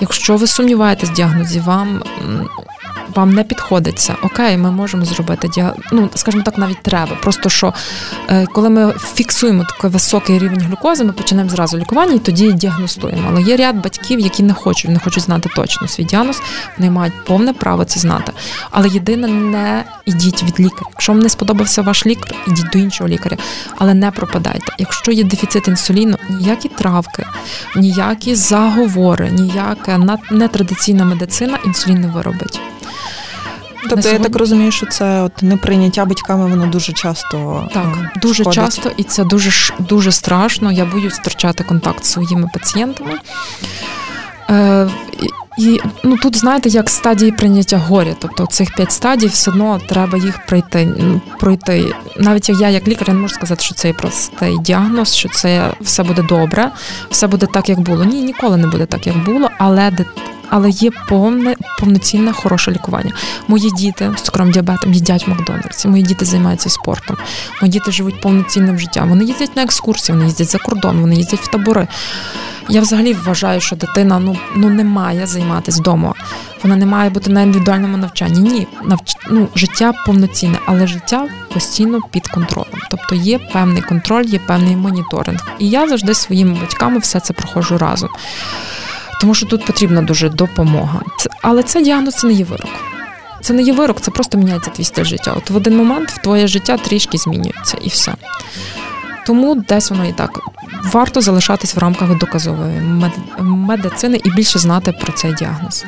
Якщо 0.00 0.36
ви 0.36 0.46
сумніваєтесь 0.46 1.10
в 1.10 1.12
діагнозі, 1.12 1.60
вам 1.60 2.02
вам 3.14 3.34
не 3.34 3.44
підходить 3.44 3.98
це. 3.98 4.14
Окей, 4.22 4.56
ми 4.56 4.70
можемо 4.70 5.04
зробити 5.04 5.48
діаг... 5.48 5.72
ну, 5.92 6.10
скажімо 6.14 6.42
так, 6.42 6.58
навіть 6.58 6.82
треба. 6.82 7.16
Просто 7.22 7.48
що 7.48 7.74
е, 8.28 8.46
коли 8.46 8.70
ми 8.70 8.92
фіксуємо 9.14 9.64
такий 9.64 9.90
високий 9.90 10.38
рівень 10.38 10.60
глюкози, 10.60 11.04
ми 11.04 11.12
починаємо 11.12 11.50
зразу 11.50 11.78
лікування 11.78 12.14
і 12.14 12.18
тоді 12.18 12.52
діагностуємо. 12.52 13.22
Але 13.28 13.42
є 13.42 13.56
ряд 13.56 13.76
батьків, 13.76 14.20
які 14.20 14.42
не 14.42 14.54
хочуть, 14.54 14.90
не 14.90 14.98
хочуть 14.98 15.22
знати 15.22 15.50
точно 15.56 15.88
свій 15.88 16.04
діагноз, 16.04 16.42
вони 16.78 16.90
мають 16.90 17.24
повне 17.24 17.52
право 17.52 17.84
це 17.84 18.00
знати. 18.00 18.32
Але 18.70 18.88
єдине, 18.88 19.28
не 19.28 19.84
ідіть 20.06 20.42
від 20.42 20.60
лікаря. 20.60 20.86
Якщо 20.90 21.12
вам 21.12 21.22
не 21.22 21.28
сподобався 21.28 21.82
ваш 21.82 22.06
лікар, 22.06 22.34
ідіть 22.46 22.70
до 22.72 22.78
іншого 22.78 23.08
лікаря, 23.08 23.36
але 23.78 23.94
не 23.94 24.10
пропадайте. 24.10 24.72
Якщо 24.78 25.12
є 25.12 25.24
дефіцит 25.24 25.68
інсуліну, 25.68 26.16
ніякі 26.28 26.68
травки, 26.68 27.26
ніякі 27.76 28.34
заговори, 28.34 29.30
ніяка 29.30 30.18
нетрадиційна 30.30 31.04
медицина 31.04 31.58
інсулін 31.64 32.00
не 32.00 32.06
виробить. 32.06 32.60
Тобто 33.88 34.08
я 34.08 34.18
так 34.18 34.36
розумію, 34.36 34.72
що 34.72 34.86
це 34.86 35.22
от 35.22 35.42
неприйняття 35.42 36.04
батьками, 36.04 36.46
воно 36.46 36.66
дуже 36.66 36.92
часто 36.92 37.68
так, 37.74 37.86
е, 37.86 38.20
дуже 38.22 38.42
шкодить. 38.42 38.54
часто, 38.54 38.90
і 38.96 39.02
це 39.02 39.24
дуже 39.24 39.50
дуже 39.78 40.12
страшно. 40.12 40.72
Я 40.72 40.84
боюсь 40.84 41.14
втрачати 41.14 41.64
контакт 41.64 42.04
з 42.04 42.12
своїми 42.12 42.48
пацієнтами. 42.54 43.18
Е, 44.50 44.88
і 45.58 45.80
ну 46.04 46.16
тут 46.16 46.36
знаєте, 46.36 46.68
як 46.68 46.90
стадії 46.90 47.32
прийняття 47.32 47.78
горя. 47.78 48.14
Тобто 48.18 48.46
цих 48.46 48.74
п'ять 48.74 48.92
стадій 48.92 49.26
все 49.26 49.50
одно 49.50 49.80
треба 49.88 50.18
їх 50.18 50.46
пройти. 50.46 50.88
пройти. 51.38 51.94
Навіть 52.18 52.48
я, 52.48 52.68
як 52.68 52.88
лікар, 52.88 53.08
я 53.08 53.14
не 53.14 53.20
можу 53.20 53.34
сказати, 53.34 53.64
що 53.64 53.74
це 53.74 53.92
простий 53.92 54.58
діагноз, 54.58 55.14
що 55.14 55.28
це 55.28 55.74
все 55.80 56.02
буде 56.02 56.22
добре, 56.22 56.70
все 57.10 57.26
буде 57.26 57.46
так, 57.46 57.68
як 57.68 57.80
було. 57.80 58.04
Ні, 58.04 58.22
ніколи 58.22 58.56
не 58.56 58.66
буде 58.66 58.86
так, 58.86 59.06
як 59.06 59.24
було, 59.24 59.50
але 59.58 59.90
але 60.50 60.70
є 60.70 60.90
повне 61.08 61.56
повноцінне 61.78 62.32
хороше 62.32 62.70
лікування. 62.70 63.12
Мої 63.48 63.70
діти 63.70 64.12
з 64.16 64.22
цукровим 64.22 64.52
діабетом 64.52 64.92
їдять 64.92 65.26
в 65.26 65.30
Макдональдсі, 65.30 65.88
мої 65.88 66.02
діти 66.02 66.24
займаються 66.24 66.70
спортом, 66.70 67.16
мої 67.60 67.72
діти 67.72 67.92
живуть 67.92 68.20
повноцінним 68.20 68.78
життям. 68.78 69.08
Вони 69.08 69.24
їздять 69.24 69.56
на 69.56 69.62
екскурсії, 69.62 70.16
вони 70.16 70.26
їздять 70.28 70.50
за 70.50 70.58
кордон, 70.58 71.00
вони 71.00 71.14
їздять 71.14 71.40
в 71.40 71.50
табори. 71.50 71.88
Я 72.68 72.80
взагалі 72.80 73.12
вважаю, 73.12 73.60
що 73.60 73.76
дитина 73.76 74.18
ну 74.18 74.36
ну 74.56 74.68
не 74.68 74.84
має 74.84 75.26
займатися 75.26 75.80
вдома. 75.80 76.14
Вона 76.62 76.76
не 76.76 76.86
має 76.86 77.10
бути 77.10 77.30
на 77.30 77.42
індивідуальному 77.42 77.96
навчанні. 77.96 78.40
Ні, 78.40 78.66
навч... 78.84 79.16
ну, 79.30 79.48
життя 79.54 79.92
повноцінне, 80.06 80.58
але 80.66 80.86
життя 80.86 81.28
постійно 81.54 82.00
під 82.10 82.28
контролем. 82.28 82.80
Тобто 82.90 83.14
є 83.14 83.38
певний 83.38 83.82
контроль, 83.82 84.24
є 84.24 84.38
певний 84.38 84.76
моніторинг. 84.76 85.46
І 85.58 85.70
я 85.70 85.88
завжди 85.88 86.14
своїми 86.14 86.60
батьками 86.60 86.98
все 86.98 87.20
це 87.20 87.32
проходжу 87.32 87.78
разом 87.78 88.10
тому 89.20 89.34
що 89.34 89.46
тут 89.46 89.64
потрібна 89.64 90.02
дуже 90.02 90.28
допомога. 90.28 91.00
Але 91.42 91.62
це 91.62 91.82
діагноз 91.82 92.14
це 92.14 92.26
не 92.26 92.32
є 92.32 92.44
вирок. 92.44 92.70
Це 93.42 93.52
не 93.52 93.62
є 93.62 93.72
вирок, 93.72 94.00
це 94.00 94.10
просто 94.10 94.38
міняється 94.38 94.70
твій 94.70 94.84
стиль 94.84 95.04
життя. 95.04 95.34
От 95.36 95.50
в 95.50 95.56
один 95.56 95.76
момент 95.76 96.10
в 96.10 96.18
твоє 96.18 96.46
життя 96.46 96.76
трішки 96.76 97.18
змінюється 97.18 97.76
і 97.82 97.88
все. 97.88 98.14
Тому 99.26 99.54
десь 99.54 99.90
воно 99.90 100.04
і 100.04 100.12
так. 100.12 100.40
Варто 100.92 101.20
залишатись 101.20 101.74
в 101.74 101.78
рамках 101.78 102.18
доказової 102.18 102.80
медицини 103.40 104.20
і 104.24 104.30
більше 104.30 104.58
знати 104.58 104.92
про 104.92 105.12
цей 105.12 105.34
діагноз. 105.34 105.84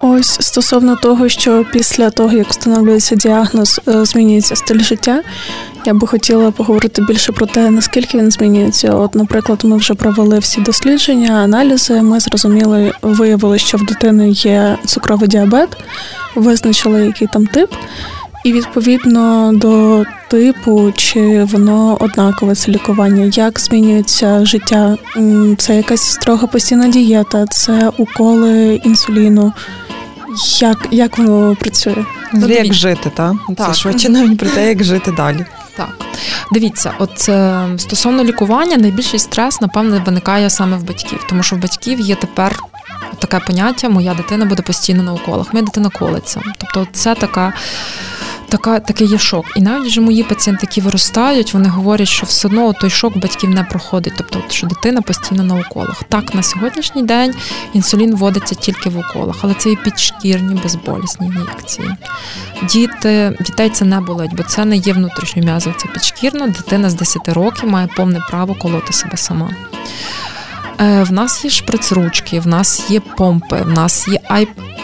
Ось 0.00 0.36
стосовно 0.40 0.96
того, 0.96 1.28
що 1.28 1.64
після 1.72 2.10
того, 2.10 2.32
як 2.32 2.48
встановлюється 2.48 3.16
діагноз, 3.16 3.80
е, 3.88 4.04
змінюється 4.04 4.56
стиль 4.56 4.80
життя. 4.80 5.22
Я 5.84 5.94
би 5.94 6.06
хотіла 6.06 6.50
поговорити 6.50 7.02
більше 7.02 7.32
про 7.32 7.46
те, 7.46 7.70
наскільки 7.70 8.18
він 8.18 8.30
змінюється. 8.30 8.94
От, 8.94 9.14
наприклад, 9.14 9.64
ми 9.64 9.76
вже 9.76 9.94
провели 9.94 10.38
всі 10.38 10.60
дослідження, 10.60 11.32
аналізи. 11.34 12.02
Ми 12.02 12.20
зрозуміли, 12.20 12.92
виявили, 13.02 13.58
що 13.58 13.78
в 13.78 13.84
дитини 13.86 14.30
є 14.30 14.78
цукровий 14.86 15.28
діабет, 15.28 15.68
визначили, 16.34 17.06
який 17.06 17.28
там 17.32 17.46
тип, 17.46 17.70
і 18.44 18.52
відповідно 18.52 19.50
до 19.54 20.04
типу, 20.28 20.92
чи 20.96 21.44
воно 21.44 21.96
однакове 22.00 22.54
це 22.54 22.72
лікування, 22.72 23.30
як 23.34 23.60
змінюється 23.60 24.44
життя? 24.44 24.96
Це 25.58 25.76
якась 25.76 26.02
строга 26.02 26.46
постійна 26.46 26.88
дієта, 26.88 27.46
це 27.46 27.90
уколи 27.98 28.80
інсуліну. 28.84 29.52
Як 30.60 30.88
як 30.90 31.18
воно 31.18 31.56
працює? 31.60 32.04
Як 32.48 32.74
жити, 32.74 33.10
та? 33.14 33.34
так? 33.56 33.68
Це 33.68 33.74
швидше 33.74 34.08
навіть 34.08 34.38
про 34.38 34.48
те, 34.48 34.68
як 34.68 34.84
жити 34.84 35.12
далі. 35.16 35.46
Так, 35.76 36.06
дивіться, 36.52 36.94
от 36.98 37.28
е, 37.28 37.68
стосовно 37.78 38.24
лікування, 38.24 38.76
найбільший 38.76 39.18
стрес, 39.18 39.60
напевне, 39.60 39.98
виникає 39.98 40.50
саме 40.50 40.76
в 40.76 40.82
батьків, 40.82 41.24
тому 41.28 41.42
що 41.42 41.56
в 41.56 41.58
батьків 41.58 42.00
є 42.00 42.14
тепер 42.14 42.58
таке 43.18 43.46
поняття 43.46 43.88
Моя 43.88 44.14
дитина 44.14 44.44
буде 44.44 44.62
постійно 44.62 45.02
на 45.02 45.12
уколах. 45.12 45.52
Моя 45.52 45.64
дитина 45.64 45.90
колиться. 45.90 46.40
Тобто, 46.58 46.86
це 46.92 47.14
така 47.14 47.52
така, 48.52 48.80
такий 48.80 49.06
є 49.06 49.18
шок. 49.18 49.44
І 49.56 49.60
навіть 49.60 49.86
вже 49.86 50.00
мої 50.00 50.22
пацієнти, 50.22 50.66
які 50.66 50.80
виростають, 50.80 51.54
вони 51.54 51.68
говорять, 51.68 52.08
що 52.08 52.26
все 52.26 52.48
одно 52.48 52.72
той 52.72 52.90
шок 52.90 53.18
батьків 53.18 53.50
не 53.50 53.64
проходить, 53.64 54.12
тобто 54.16 54.42
що 54.50 54.66
дитина 54.66 55.02
постійно 55.02 55.42
на 55.42 55.54
уколах. 55.54 56.02
Так, 56.08 56.34
на 56.34 56.42
сьогоднішній 56.42 57.02
день 57.02 57.34
інсулін 57.72 58.16
вводиться 58.16 58.54
тільки 58.54 58.90
в 58.90 58.98
уколах, 58.98 59.36
але 59.42 59.54
це 59.54 59.70
і 59.70 59.76
підшкірні, 59.76 60.60
безболісні 60.62 61.26
ін'єкції. 61.26 61.90
Діти, 62.62 63.36
Дітей 63.40 63.70
це 63.70 63.84
не 63.84 64.00
болить, 64.00 64.34
бо 64.34 64.42
це 64.42 64.64
не 64.64 64.76
є 64.76 64.92
внутрішньом'язово, 64.92 65.76
це 65.78 65.88
підшкірно. 65.88 66.46
Дитина 66.46 66.90
з 66.90 66.94
10 66.94 67.28
років 67.28 67.68
має 67.68 67.86
повне 67.96 68.20
право 68.30 68.54
колоти 68.54 68.92
себе 68.92 69.16
сама. 69.16 69.50
Е, 70.80 71.02
в 71.02 71.12
нас 71.12 71.44
є 71.44 71.50
шприц-ручки, 71.50 72.40
в 72.40 72.46
нас 72.46 72.90
є 72.90 73.00
помпи, 73.00 73.56
в 73.62 73.68
нас 73.68 74.08
є 74.08 74.20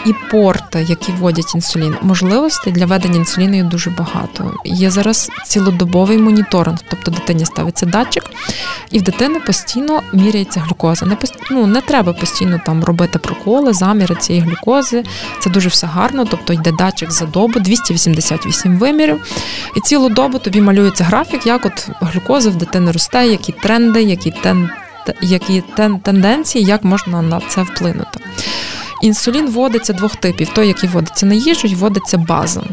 і 0.05 0.13
порти, 0.31 0.85
які 0.89 1.11
вводять 1.11 1.55
інсулін. 1.55 1.95
Можливостей 2.01 2.73
для 2.73 2.85
ведення 2.85 3.15
інсуліну 3.15 3.55
є 3.55 3.63
дуже 3.63 3.89
багато. 3.89 4.53
Є 4.65 4.91
зараз 4.91 5.29
цілодобовий 5.45 6.17
моніторинг, 6.17 6.77
тобто 6.89 7.11
дитині 7.11 7.45
ставиться 7.45 7.85
датчик, 7.85 8.23
і 8.91 8.99
в 8.99 9.01
дитини 9.01 9.39
постійно 9.39 10.01
міряється 10.13 10.59
глюкоза. 10.59 11.05
Не 11.05 11.17
ну, 11.51 11.67
не 11.67 11.81
треба 11.81 12.13
постійно 12.13 12.61
там 12.65 12.83
робити 12.83 13.19
проколи, 13.19 13.73
заміри 13.73 14.15
цієї 14.15 14.45
глюкози. 14.45 15.03
Це 15.39 15.49
дуже 15.49 15.69
все 15.69 15.87
гарно. 15.87 16.25
Тобто 16.25 16.53
йде 16.53 16.71
датчик 16.71 17.11
за 17.11 17.25
добу, 17.25 17.59
288 17.59 18.77
вимірів. 18.77 19.25
І 19.75 19.79
цілу 19.79 20.09
добу 20.09 20.39
тобі 20.39 20.61
малюється 20.61 21.03
графік, 21.03 21.45
як 21.45 21.65
от 21.65 21.89
глюкоза 22.01 22.49
в 22.49 22.55
дитини 22.55 22.91
росте, 22.91 23.27
які 23.27 23.51
тренди, 23.51 24.03
які 24.03 24.31
тен 24.31 24.69
які 25.21 25.63
тенденції, 26.03 26.65
як 26.65 26.83
можна 26.83 27.21
на 27.21 27.41
це 27.49 27.63
вплинути. 27.63 28.19
Інсулін 29.01 29.47
вводиться 29.47 29.93
двох 29.93 30.15
типів: 30.15 30.49
той, 30.53 30.67
який 30.67 30.89
вводиться 30.89 31.25
на 31.25 31.33
їжу, 31.33 31.67
і 31.67 31.75
вводиться 31.75 32.17
базом. 32.17 32.65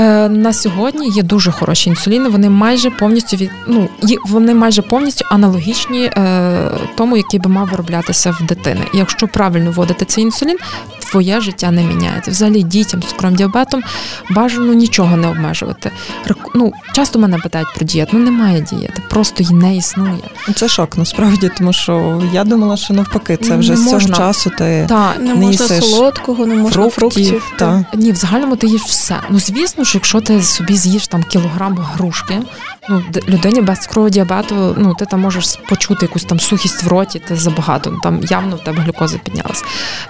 Е, 0.00 0.28
на 0.28 0.52
сьогодні 0.52 1.08
є 1.08 1.22
дуже 1.22 1.50
хороші 1.50 1.90
інсуліни. 1.90 2.28
Вони 2.28 2.50
майже 2.50 2.90
повністю 2.90 3.36
від 3.36 3.50
ну 3.66 3.88
вони 4.24 4.54
майже 4.54 4.82
повністю 4.82 5.24
аналогічні 5.30 6.04
е, 6.04 6.70
тому, 6.96 7.16
який 7.16 7.40
би 7.40 7.50
мав 7.50 7.68
вироблятися 7.68 8.30
в 8.30 8.46
дитини. 8.46 8.80
І 8.94 8.98
якщо 8.98 9.28
правильно 9.28 9.70
вводити 9.70 10.04
цей 10.04 10.24
інсулін, 10.24 10.56
твоє 11.10 11.40
життя 11.40 11.70
не 11.70 11.82
міняється. 11.82 12.30
Взагалі 12.30 12.62
дітям 12.62 13.02
з 13.02 13.06
цукровим 13.06 13.36
діабетом 13.36 13.82
бажано 14.30 14.74
нічого 14.74 15.16
не 15.16 15.28
обмежувати. 15.28 15.90
Ну, 16.54 16.72
часто 16.92 17.18
мене 17.18 17.38
питають 17.38 17.68
про 17.74 17.86
дієту. 17.86 18.10
Ну 18.18 18.24
немає 18.24 18.60
дієти, 18.60 19.02
просто 19.10 19.42
її 19.42 19.54
не 19.54 19.76
існує. 19.76 20.18
Це 20.56 20.68
шок, 20.68 20.98
насправді, 20.98 21.50
тому 21.58 21.72
що 21.72 22.22
я 22.32 22.44
думала, 22.44 22.76
що 22.76 22.94
навпаки, 22.94 23.36
це 23.36 23.56
вже 23.56 23.70
не 23.70 23.76
з 23.76 23.90
цього 23.90 24.00
часу 24.00 24.50
ти 24.58 24.86
та, 24.88 25.14
не, 25.18 25.34
не 25.34 25.34
можна 25.34 25.68
солодкого, 25.68 26.46
не 26.46 26.54
можна 26.54 26.70
фруктів. 26.70 27.00
фруктів 27.00 27.52
та. 27.58 27.84
Ні, 27.94 28.12
в 28.12 28.16
загальному 28.16 28.56
ти 28.56 28.66
їш 28.66 28.82
все. 28.82 29.16
Ну 29.30 29.38
звісно 29.40 29.84
ж, 29.84 29.92
якщо 29.94 30.20
ти 30.20 30.42
собі 30.42 30.76
з'їш 30.76 31.08
там 31.08 31.22
кілограм 31.22 31.78
грушки, 31.78 32.34
ну 32.88 33.04
людині 33.28 33.60
без 33.60 33.78
цукрового 33.78 34.10
діабету, 34.10 34.74
ну 34.78 34.94
ти 34.94 35.06
там 35.06 35.20
можеш 35.20 35.56
почути 35.68 36.06
якусь 36.06 36.24
там 36.24 36.40
сухість 36.40 36.82
в 36.82 36.88
роті, 36.88 37.18
ти 37.18 37.36
забагато. 37.36 37.96
Там 38.02 38.20
явно 38.30 38.56
в 38.56 38.64
тебе 38.64 38.82
глюкоза 38.82 39.18
піднялась. 39.18 39.64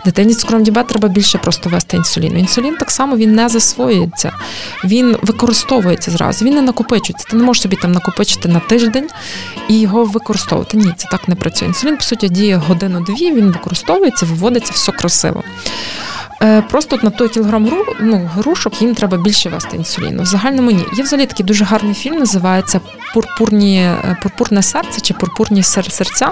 Дитині 0.05 0.33
з 0.33 0.39
цукровим 0.39 0.65
діабетом 0.65 0.89
треба 0.89 1.09
більше 1.09 1.39
просто 1.39 1.71
вести 1.71 1.97
інсулін. 1.97 2.39
Інсулін 2.39 2.77
так 2.77 2.91
само 2.91 3.17
він 3.17 3.35
не 3.35 3.49
засвоюється, 3.49 4.33
він 4.85 5.17
використовується 5.23 6.11
зразу, 6.11 6.45
він 6.45 6.55
не 6.55 6.63
накопичується. 6.63 7.27
Ти 7.31 7.37
не 7.37 7.45
можеш 7.45 7.63
собі 7.63 7.77
там 7.77 7.93
накопичити 7.93 8.49
на 8.49 8.61
тиждень 8.61 9.09
і 9.69 9.81
його 9.81 10.05
використовувати. 10.05 10.77
Ні, 10.77 10.93
це 10.97 11.09
так 11.11 11.29
не 11.29 11.35
працює. 11.35 11.69
Інсулін, 11.69 11.97
по 11.97 12.03
суті, 12.03 12.29
діє 12.29 12.57
годину-дві, 12.57 13.33
він 13.33 13.53
використовується, 13.53 14.27
виводиться 14.27 14.73
все 14.75 14.93
красиво. 14.93 15.43
Е, 16.43 16.63
просто 16.63 16.99
на 17.03 17.11
той 17.11 17.29
кілограм 17.29 17.71
ну, 18.01 18.31
грушок 18.35 18.83
їм 18.83 18.95
треба 18.95 19.17
більше 19.17 19.49
вести 19.49 19.77
інсуліну. 19.77 20.23
В 20.23 20.27
загальному 20.27 20.71
ні. 20.71 20.85
Є 20.97 21.03
взагалі 21.03 21.27
такий 21.27 21.47
дуже 21.47 21.65
гарний 21.65 21.95
фільм, 21.95 22.19
називається 22.19 22.81
Пурпурні, 23.15 23.81
е, 23.81 24.17
Пурпурне 24.23 24.63
серце 24.63 25.01
чи 25.01 25.15
Пурпурні 25.15 25.63
серця, 25.63 26.31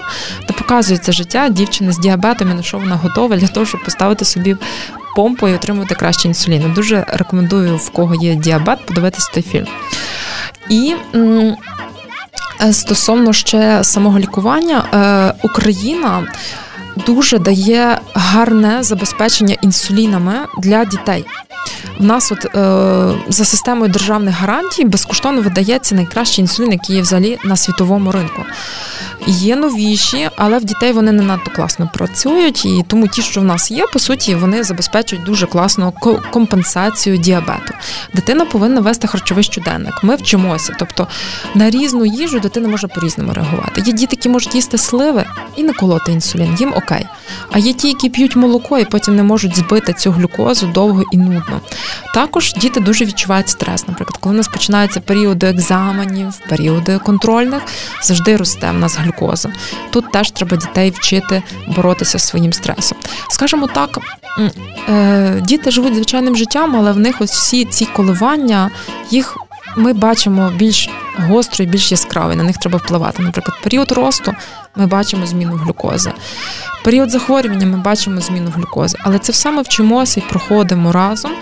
де 0.49 0.55
показується 0.55 1.13
життя 1.13 1.49
дівчини 1.49 1.93
з 1.93 1.99
діабетом 1.99 2.51
і 2.51 2.55
на 2.55 2.63
що 2.63 2.79
вона 2.79 2.97
готова 2.97 3.37
для 3.37 3.47
того, 3.47 3.67
щоб 3.67 3.85
поставити 3.85 4.25
собі 4.25 4.57
помпу 5.17 5.49
і 5.49 5.55
отримувати 5.55 5.95
краще 5.95 6.29
інсулін. 6.29 6.73
Дуже 6.75 7.05
рекомендую, 7.09 7.77
в 7.77 7.91
кого 7.91 8.15
є 8.15 8.35
діабет, 8.35 8.87
подивитися 8.87 9.31
той 9.35 9.43
фільм. 9.43 9.67
І 10.69 10.95
е, 11.15 12.73
стосовно 12.73 13.33
ще 13.33 13.85
самого 13.85 14.19
лікування, 14.19 14.85
Україна 15.43 16.27
дуже 16.97 17.39
дає 17.39 17.99
гарне 18.15 18.83
забезпечення 18.83 19.57
інсулінами 19.63 20.35
для 20.59 20.85
дітей. 20.85 21.25
В 21.99 22.05
нас, 22.05 22.33
от 22.33 22.45
е, 22.45 22.51
за 23.29 23.45
системою 23.45 23.93
державних 23.93 24.35
гарантій, 24.35 24.85
безкоштовно 24.85 25.41
видається 25.41 25.95
найкращий 25.95 26.43
інсулін, 26.43 26.73
який 26.73 26.97
є 26.97 27.03
взагалі 27.03 27.39
на 27.45 27.57
світовому 27.57 28.13
ринку. 28.13 28.43
Є 29.27 29.57
новіші, 29.57 30.29
але 30.37 30.59
в 30.59 30.65
дітей 30.65 30.93
вони 30.93 31.13
не 31.13 31.23
надто 31.23 31.51
класно 31.51 31.91
працюють, 31.95 32.65
і 32.65 32.85
тому 32.89 33.09
ті, 33.09 33.23
що 33.23 33.41
в 33.41 33.45
нас 33.45 33.71
є, 33.71 33.85
по 33.93 33.99
суті, 33.99 34.35
вони 34.35 34.65
забезпечують 34.65 35.25
дуже 35.25 35.47
класну 35.47 35.93
компенсацію 36.31 37.17
діабету. 37.17 37.75
Дитина 38.15 38.45
повинна 38.45 38.81
вести 38.81 39.07
харчовий 39.07 39.45
щоденник. 39.45 40.03
Ми 40.03 40.17
вчимося, 40.17 40.77
тобто 40.79 41.07
на 41.55 41.71
різну 41.71 42.07
їжу 42.07 42.41
дитина 42.41 42.69
може 42.69 42.89
по-різному 42.89 43.33
реагувати. 43.33 43.83
Є 43.87 43.93
діти, 43.93 44.17
які 44.17 44.29
можуть 44.29 44.55
їсти 44.55 44.79
сливи 44.79 45.25
і 45.57 45.63
не 45.63 45.73
колоти 45.73 46.13
інсулін, 46.13 46.57
їм 46.59 46.73
окей. 46.77 47.07
А 47.51 47.59
є 47.59 47.73
ті, 47.73 47.89
які 47.89 48.09
п'ють 48.09 48.37
молоко 48.37 48.79
і 48.79 48.85
потім 48.85 49.17
не 49.17 49.23
можуть 49.23 49.57
збити 49.57 49.93
цю 49.93 50.11
глюкозу 50.11 50.67
довго 50.67 51.03
і 51.13 51.17
нудно. 51.17 51.61
Також 52.15 52.55
діти 52.55 52.81
дуже 52.81 53.05
відчувають 53.05 53.49
стрес. 53.49 53.89
Наприклад, 53.89 54.17
коли 54.21 54.35
у 54.35 54.39
нас 54.39 54.49
починаються 54.49 55.01
періоди 55.01 55.47
екзаменів, 55.47 56.35
періоди 56.49 56.99
контрольних, 56.99 57.63
завжди 58.03 58.37
росте 58.37 58.71
в 58.71 58.75
нас 58.75 58.97
глюкоза. 58.97 59.16
Тут 59.91 60.13
теж 60.13 60.31
треба 60.31 60.57
дітей 60.57 60.91
вчити 60.91 61.43
боротися 61.67 62.19
з 62.19 62.27
своїм 62.27 62.53
стресом. 62.53 62.99
Скажімо 63.31 63.69
так, 63.75 63.99
е, 64.89 65.41
діти 65.41 65.71
живуть 65.71 65.95
звичайним 65.95 66.37
життям, 66.37 66.77
але 66.77 66.93
в 66.93 66.99
них 66.99 67.17
ось 67.21 67.33
всі 67.33 67.65
ці 67.65 67.85
коливання 67.85 68.71
їх. 69.11 69.37
Ми 69.79 69.93
бачимо 69.93 70.53
більш 70.57 70.91
гостро 71.19 71.65
і 71.65 71.69
більш 71.69 71.91
яскраво, 71.91 72.35
на 72.35 72.43
них 72.43 72.57
треба 72.57 72.79
впливати. 72.79 73.23
Наприклад, 73.23 73.57
період 73.63 73.93
росту 73.93 74.35
ми 74.77 74.87
бачимо 74.87 75.27
зміну 75.27 75.57
глюкози. 75.57 76.13
Період 76.85 77.11
захворювання 77.11 77.67
ми 77.67 77.77
бачимо 77.77 78.21
зміну 78.21 78.51
глюкози. 78.51 78.99
Але 79.03 79.19
це 79.19 79.33
все 79.33 79.51
ми 79.51 79.63
вчимося 79.63 80.21
і 80.21 80.31
проходимо 80.31 80.93
разом. 80.93 81.33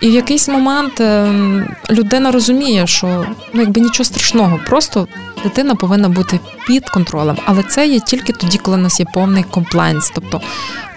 І 0.00 0.08
в 0.08 0.12
якийсь 0.12 0.48
момент 0.48 1.00
ем, 1.00 1.68
людина 1.90 2.30
розуміє, 2.30 2.86
що 2.86 3.26
ну 3.52 3.60
якби 3.60 3.80
нічого 3.80 4.04
страшного, 4.04 4.60
просто 4.66 5.08
дитина 5.42 5.74
повинна 5.74 6.08
бути 6.08 6.40
під 6.66 6.88
контролем. 6.88 7.36
Але 7.44 7.62
це 7.62 7.86
є 7.86 8.00
тільки 8.00 8.32
тоді, 8.32 8.58
коли 8.58 8.76
у 8.76 8.80
нас 8.80 9.00
є 9.00 9.06
повний 9.14 9.42
комплайнс, 9.42 10.12
тобто 10.14 10.40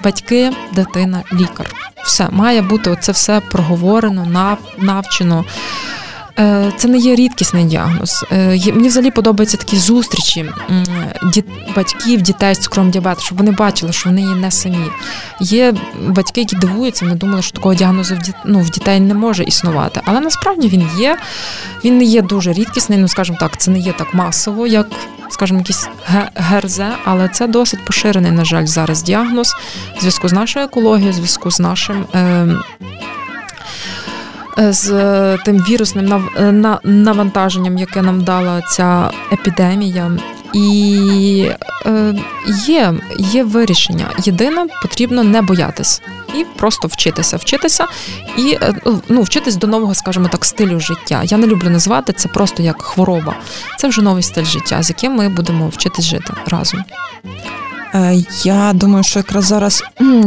батьки, 0.04 0.52
дитина, 0.72 1.24
лікар. 1.34 1.76
Все 2.04 2.28
має 2.32 2.62
бути 2.62 2.98
це 3.02 3.12
все 3.12 3.40
проговорено, 3.40 4.52
навчено. 4.78 5.46
Е, 6.40 6.72
це 6.78 6.88
не 6.88 6.98
є 6.98 7.16
рідкісний 7.16 7.66
діагноз. 7.66 8.26
Е, 8.32 8.72
мені 8.74 8.88
взагалі 8.88 9.12
подобаються 9.12 9.58
такі 9.58 9.78
зустрічі 9.78 10.50
батьків, 11.76 12.22
дітей 12.22 12.56
з 12.56 12.60
цукровим 12.60 12.92
діабетом, 12.92 13.24
щоб 13.24 13.38
вони 13.38 13.52
бачили, 13.52 13.94
що 13.94 14.10
вони 14.10 14.22
є 14.22 14.28
не 14.28 14.52
самі. 14.52 14.86
Є 15.40 15.74
батьки, 16.08 16.42
які 16.42 16.56
дивуються, 16.56 17.06
вони 17.06 17.18
думали, 17.18 17.42
що 17.42 17.52
такого 17.52 17.76
діагнозу 17.76 18.16
в 18.16 18.34
ну, 18.46 18.60
в 18.60 18.70
дітей 18.70 19.00
не 19.00 19.14
може 19.14 19.44
існувати. 19.44 20.02
Але 20.06 20.20
насправді 20.20 20.68
він 20.68 20.90
є. 20.98 21.18
Він 21.84 21.98
не 21.98 22.04
є 22.04 22.22
дуже 22.22 22.54
рідкісний, 22.54 23.00
ну 23.00 23.08
скажімо 23.08 23.38
так, 23.40 23.58
це 23.58 23.72
не 23.72 23.80
є 23.80 23.94
так 23.94 24.14
масово, 24.14 24.68
як, 24.68 24.88
скажімо, 25.30 25.60
якийсь 25.60 25.88
ГРЗ, 26.36 26.82
але 27.06 27.28
це 27.30 27.48
досить 27.48 27.86
поширений, 27.86 28.32
на 28.32 28.46
жаль, 28.46 28.66
зараз 28.66 29.04
діагноз 29.04 29.54
в 29.98 30.00
зв'язку 30.00 30.28
з 30.28 30.34
нашою 30.34 30.66
екологією, 30.66 31.12
в 31.12 31.16
зв'язку 31.16 31.52
з 31.52 31.60
нашим. 31.60 32.06
Е- 32.16 32.48
з 34.60 34.92
е, 34.92 35.38
тим 35.46 35.58
вірусним 35.58 36.30
е, 36.38 36.52
навантаженням, 36.84 37.78
яке 37.78 38.02
нам 38.02 38.24
дала 38.24 38.62
ця 38.62 39.12
епідемія. 39.32 40.12
І 40.54 41.52
е, 41.86 42.16
є 42.68 42.94
є 43.18 43.44
вирішення. 43.44 44.06
Єдине, 44.24 44.66
потрібно 44.82 45.24
не 45.24 45.42
боятись 45.42 46.02
і 46.36 46.46
просто 46.58 46.88
вчитися, 46.88 47.38
вчитися 47.38 47.86
і 48.38 48.58
ну, 49.10 49.22
вчитись 49.22 49.56
до 49.56 49.68
нового, 49.68 49.96
скажімо 49.96 50.28
так, 50.32 50.46
стилю 50.46 50.80
життя. 50.80 51.22
Я 51.24 51.38
не 51.38 51.48
люблю 51.48 51.70
називати 51.70 52.14
це 52.14 52.30
просто 52.30 52.64
як 52.64 52.82
хвороба. 52.82 53.36
Це 53.78 53.88
вже 53.88 54.02
новий 54.02 54.24
стиль 54.24 54.44
життя, 54.44 54.84
з 54.84 54.90
яким 54.90 55.14
ми 55.14 55.30
будемо 55.30 55.70
вчитись 55.70 56.06
жити 56.06 56.34
разом. 56.48 56.84
Е, 57.96 58.16
я 58.44 58.72
думаю, 58.74 59.04
що 59.04 59.20
якраз 59.20 59.46
зараз 59.46 59.84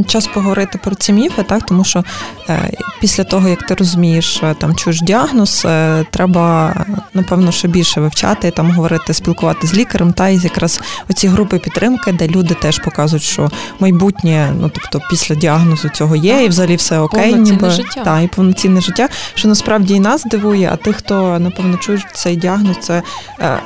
час 0.06 0.26
поговорити 0.26 0.78
про 0.84 0.94
ці 0.94 1.12
міфи, 1.12 1.42
так 1.42 1.66
тому 1.66 1.84
що 1.84 2.04
е, 2.48 2.70
після 3.00 3.24
того 3.24 3.48
як 3.48 3.62
ти 3.62 3.74
розумієш 3.74 4.40
е, 4.42 4.54
там 4.54 4.76
чуєш 4.76 5.00
діагноз, 5.02 5.66
треба 6.10 6.74
напевно 7.14 7.52
ще 7.52 7.68
більше 7.68 8.00
вивчати, 8.00 8.50
там 8.50 8.70
говорити, 8.70 9.14
спілкувати 9.14 9.66
з 9.66 9.74
лікарем, 9.74 10.12
та 10.12 10.28
і 10.28 10.38
якраз 10.38 10.80
оці 11.10 11.28
групи 11.28 11.58
підтримки, 11.58 12.12
де 12.12 12.28
люди 12.28 12.54
теж 12.54 12.78
показують, 12.78 13.22
що 13.22 13.50
майбутнє, 13.80 14.52
ну 14.60 14.70
тобто 14.74 15.08
після 15.10 15.34
діагнозу 15.34 15.88
цього 15.88 16.16
є, 16.16 16.44
і 16.44 16.48
взагалі 16.48 16.76
все 16.76 16.98
окей, 16.98 17.34
ніби 17.34 17.70
життя. 17.70 18.02
Та, 18.04 18.20
і 18.20 18.28
повноцінне 18.28 18.80
життя, 18.80 19.08
що 19.34 19.48
насправді 19.48 19.94
і 19.94 20.00
нас 20.00 20.24
дивує, 20.24 20.70
а 20.72 20.76
тих, 20.76 20.96
хто 20.96 21.38
напевно 21.38 21.76
чує 21.76 22.04
цей 22.14 22.36
діагноз, 22.36 22.76
це 22.80 23.02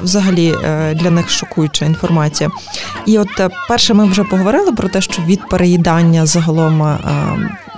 взагалі 0.02 0.54
для 0.94 1.10
них 1.10 1.30
шокуюча 1.30 1.84
інформація. 1.84 2.50
І 3.06 3.18
от 3.18 3.28
перше 3.68 3.85
перше, 3.86 3.94
ми 3.94 4.04
вже 4.04 4.24
поговорили 4.24 4.72
про 4.72 4.88
те, 4.88 5.00
що 5.00 5.22
від 5.22 5.48
переїдання 5.48 6.26
загалом, 6.26 6.82
е, 6.82 6.98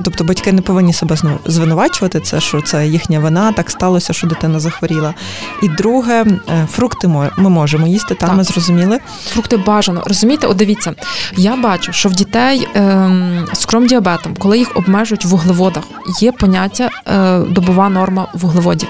тобто 0.04 0.24
батьки 0.24 0.52
не 0.52 0.62
повинні 0.62 0.92
себе 0.92 1.16
звинувачувати, 1.46 2.20
це 2.20 2.40
що 2.40 2.60
це 2.60 2.86
їхня 2.86 3.18
вина, 3.18 3.52
так 3.52 3.70
сталося, 3.70 4.12
що 4.12 4.26
дитина 4.26 4.60
захворіла. 4.60 5.14
І 5.62 5.68
друге, 5.68 6.24
е, 6.48 6.66
фрукти 6.70 7.08
ми 7.08 7.50
можемо 7.50 7.86
їсти, 7.86 8.14
там 8.14 8.28
так. 8.28 8.38
ми 8.38 8.44
зрозуміли. 8.44 8.98
Фрукти 9.24 9.56
бажано. 9.56 10.02
Розумієте, 10.06 10.46
от 10.46 10.56
дивіться, 10.56 10.94
я 11.36 11.56
бачу, 11.56 11.92
що 11.92 12.08
в 12.08 12.12
дітей 12.12 12.68
ем, 12.74 13.46
з 13.52 13.66
кром-діабетом, 13.66 14.36
коли 14.38 14.58
їх 14.58 14.76
обмежують 14.76 15.24
в 15.24 15.28
вуглеводах, 15.28 15.84
є 16.20 16.32
поняття 16.32 16.90
е, 17.06 17.38
добова 17.38 17.88
норма 17.88 18.28
вуглеводів. 18.34 18.88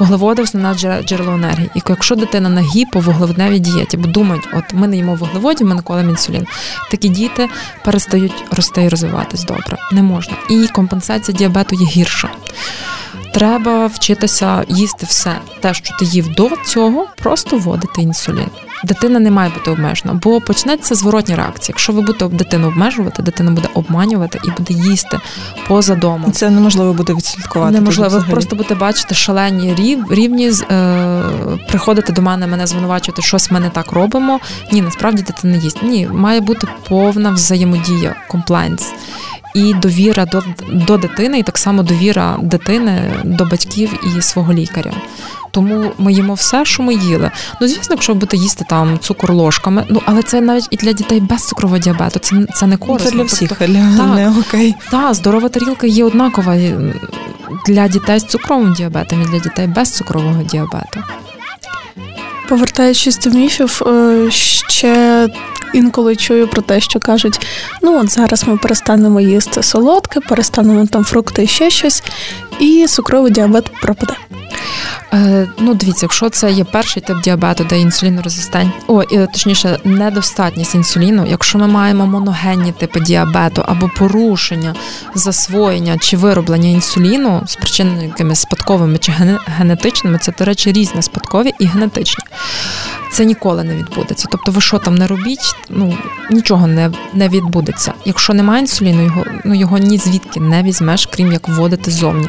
Вуглеводи 0.00 0.42
основне 0.42 0.74
джерело 1.04 1.32
енергії. 1.32 1.70
І 1.74 1.82
якщо 1.88 2.14
дитина 2.14 2.48
на 2.48 2.60
гіповуглеводневій 2.60 3.58
дієті, 3.58 3.96
бо 3.96 4.08
думають, 4.08 4.48
от 4.54 4.64
ми 4.72 4.88
не 4.88 4.96
їмо 4.96 5.14
вуглеводів, 5.14 5.66
ми 5.66 5.74
не 5.74 5.82
колемо 5.82 6.10
інсулін. 6.10 6.46
Такі 6.90 7.08
діти 7.08 7.48
перестають 7.84 8.44
рости 8.50 8.82
і 8.82 8.88
розвиватись 8.88 9.44
добре. 9.44 9.76
Не 9.92 10.02
можна. 10.02 10.34
І 10.50 10.68
компенсація 10.68 11.38
діабету 11.38 11.76
є 11.76 11.86
гірша. 11.86 12.28
Треба 13.34 13.86
вчитися 13.86 14.64
їсти 14.68 15.06
все 15.06 15.36
те, 15.60 15.74
що 15.74 15.96
ти 15.98 16.04
їв 16.04 16.28
до 16.34 16.50
цього, 16.66 17.06
просто 17.16 17.58
вводити 17.58 18.02
інсулін 18.02 18.48
дитина 18.84 19.20
не 19.20 19.30
має 19.30 19.50
бути 19.50 19.70
обмежена, 19.70 20.14
бо 20.22 20.40
почнеться 20.40 20.94
зворотня 20.94 21.36
реакція. 21.36 21.66
Якщо 21.68 21.92
ви 21.92 22.00
будете 22.00 22.28
дитину 22.28 22.68
обмежувати, 22.68 23.22
дитина 23.22 23.50
буде 23.50 23.68
обманювати 23.74 24.40
і 24.44 24.50
буде 24.50 24.74
їсти 24.74 25.18
поза 25.68 25.94
домом. 25.94 26.32
Це 26.32 26.50
неможливо 26.50 26.92
буде 26.92 27.14
відслідкувати. 27.14 27.72
Неможливо. 27.72 28.18
Ви 28.18 28.24
просто 28.30 28.56
будете 28.56 28.74
бачити 28.74 29.14
шалені 29.14 29.74
рівні, 30.10 30.52
е, 30.70 31.22
приходити 31.68 32.12
до 32.12 32.22
мене, 32.22 32.46
мене 32.46 32.66
звинувачувати, 32.66 33.22
щось 33.22 33.50
ми 33.50 33.60
не 33.60 33.70
так 33.70 33.92
робимо. 33.92 34.40
Ні, 34.72 34.82
насправді 34.82 35.22
дитина 35.22 35.56
їсть. 35.56 35.82
Ні, 35.82 36.08
має 36.12 36.40
бути 36.40 36.66
повна 36.88 37.30
взаємодія, 37.30 38.14
комплайнс. 38.28 38.92
І 39.54 39.74
довіра 39.74 40.26
до 40.26 40.42
до 40.72 40.96
дитини, 40.96 41.38
і 41.38 41.42
так 41.42 41.58
само 41.58 41.82
довіра 41.82 42.36
дитини 42.42 43.12
до 43.24 43.44
батьків 43.44 44.16
і 44.16 44.22
свого 44.22 44.52
лікаря. 44.52 44.92
Тому 45.50 45.92
ми 45.98 46.12
їмо 46.12 46.34
все, 46.34 46.64
що 46.64 46.82
ми 46.82 46.94
їли. 46.94 47.30
Ну, 47.60 47.68
звісно, 47.68 47.94
якщо 47.94 48.14
будете 48.14 48.36
їсти 48.36 48.64
там 48.68 48.98
цукор 48.98 49.32
ложками, 49.32 49.84
ну 49.88 50.02
але 50.06 50.22
це 50.22 50.40
навіть 50.40 50.68
і 50.70 50.76
для 50.76 50.92
дітей 50.92 51.20
без 51.20 51.48
цукрового 51.48 51.78
діабету. 51.78 52.18
Це 52.18 52.46
це 52.54 52.66
не 52.66 52.76
корисно. 52.76 53.10
Це 53.10 53.16
для 53.16 53.22
всіх 53.22 53.48
тобто, 53.48 53.64
так, 53.96 54.14
не 54.14 54.30
окей. 54.40 54.74
Так, 54.90 55.14
здорова 55.14 55.48
тарілка 55.48 55.86
є 55.86 56.04
однакова 56.04 56.56
для 57.66 57.88
дітей 57.88 58.18
з 58.18 58.24
цукровим 58.24 58.72
діабетом 58.72 59.22
і 59.22 59.24
для 59.24 59.38
дітей 59.38 59.66
без 59.66 59.90
цукрового 59.90 60.42
діабету. 60.42 61.00
Повертаючись 62.48 63.18
до 63.18 63.30
міфів, 63.30 63.82
е, 63.86 64.30
ще 64.30 65.28
інколи 65.74 66.16
чую 66.16 66.48
про 66.48 66.62
те, 66.62 66.80
що 66.80 67.00
кажуть: 67.00 67.46
ну 67.82 68.00
от 68.00 68.10
зараз 68.10 68.48
ми 68.48 68.56
перестанемо 68.56 69.20
їсти 69.20 69.62
солодке, 69.62 70.20
перестанемо 70.20 70.86
там 70.86 71.04
фрукти 71.04 71.44
і 71.44 71.46
ще 71.46 71.70
щось, 71.70 72.02
і 72.60 72.86
цукровий 72.88 73.32
діабет 73.32 73.64
пропаде. 73.82 74.14
Е, 75.12 75.48
ну, 75.58 75.74
дивіться, 75.74 76.06
якщо 76.06 76.30
це 76.30 76.52
є 76.52 76.64
перший 76.64 77.02
тип 77.02 77.20
діабету, 77.20 77.64
де 77.64 77.80
інсулінорезистент, 77.80 78.72
о, 78.86 79.04
точніше, 79.04 79.78
недостатність 79.84 80.74
інсуліну, 80.74 81.26
якщо 81.28 81.58
ми 81.58 81.66
маємо 81.66 82.06
моногенні 82.06 82.72
типи 82.72 83.00
діабету 83.00 83.64
або 83.66 83.90
порушення 83.96 84.74
засвоєння 85.14 85.98
чи 85.98 86.16
вироблення 86.16 86.68
інсуліну, 86.68 87.42
спричинені 87.46 88.04
якимись 88.04 88.40
спадковими 88.40 88.98
чи 88.98 89.12
генетичними, 89.46 90.18
це, 90.18 90.32
до 90.38 90.44
речі, 90.44 90.72
різні 90.72 91.02
спадкові 91.02 91.52
і 91.58 91.66
генетичні. 91.66 92.24
Це 93.12 93.24
ніколи 93.24 93.64
не 93.64 93.74
відбудеться. 93.74 94.28
Тобто, 94.30 94.52
ви 94.52 94.60
що 94.60 94.78
там 94.78 94.94
не 94.94 95.06
робіть, 95.06 95.54
ну 95.68 95.96
нічого 96.30 96.66
не 96.66 96.90
не 97.14 97.28
відбудеться. 97.28 97.92
Якщо 98.04 98.34
немає 98.34 98.60
інсуліну, 98.60 99.04
його 99.04 99.24
ну 99.44 99.54
його 99.54 99.78
ні 99.78 99.98
звідки 99.98 100.40
не 100.40 100.62
візьмеш, 100.62 101.08
крім 101.12 101.32
як 101.32 101.48
вводити 101.48 101.90
зовні. 101.90 102.28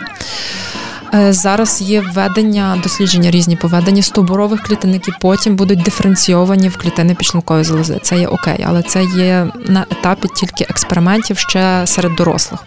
Е, 1.13 1.34
зараз 1.34 1.82
є 1.82 2.02
введення 2.02 2.80
дослідження 2.84 3.32
різні 3.32 3.56
поведення 3.56 4.02
стоборових 4.02 4.62
клітин, 4.62 4.93
які 4.93 5.12
потім 5.21 5.56
будуть 5.56 5.82
диференційовані 5.84 6.69
в 6.69 6.78
клітини 6.78 7.15
підшлункової 7.15 7.63
залози. 7.63 8.00
Це 8.02 8.19
є 8.19 8.28
окей, 8.28 8.65
але 8.67 8.84
це 8.84 9.04
є 9.04 9.47
на 9.65 9.86
етапі 9.91 10.28
тільки 10.36 10.63
експериментів 10.63 11.38
ще 11.38 11.82
серед 11.88 12.15
дорослих. 12.15 12.60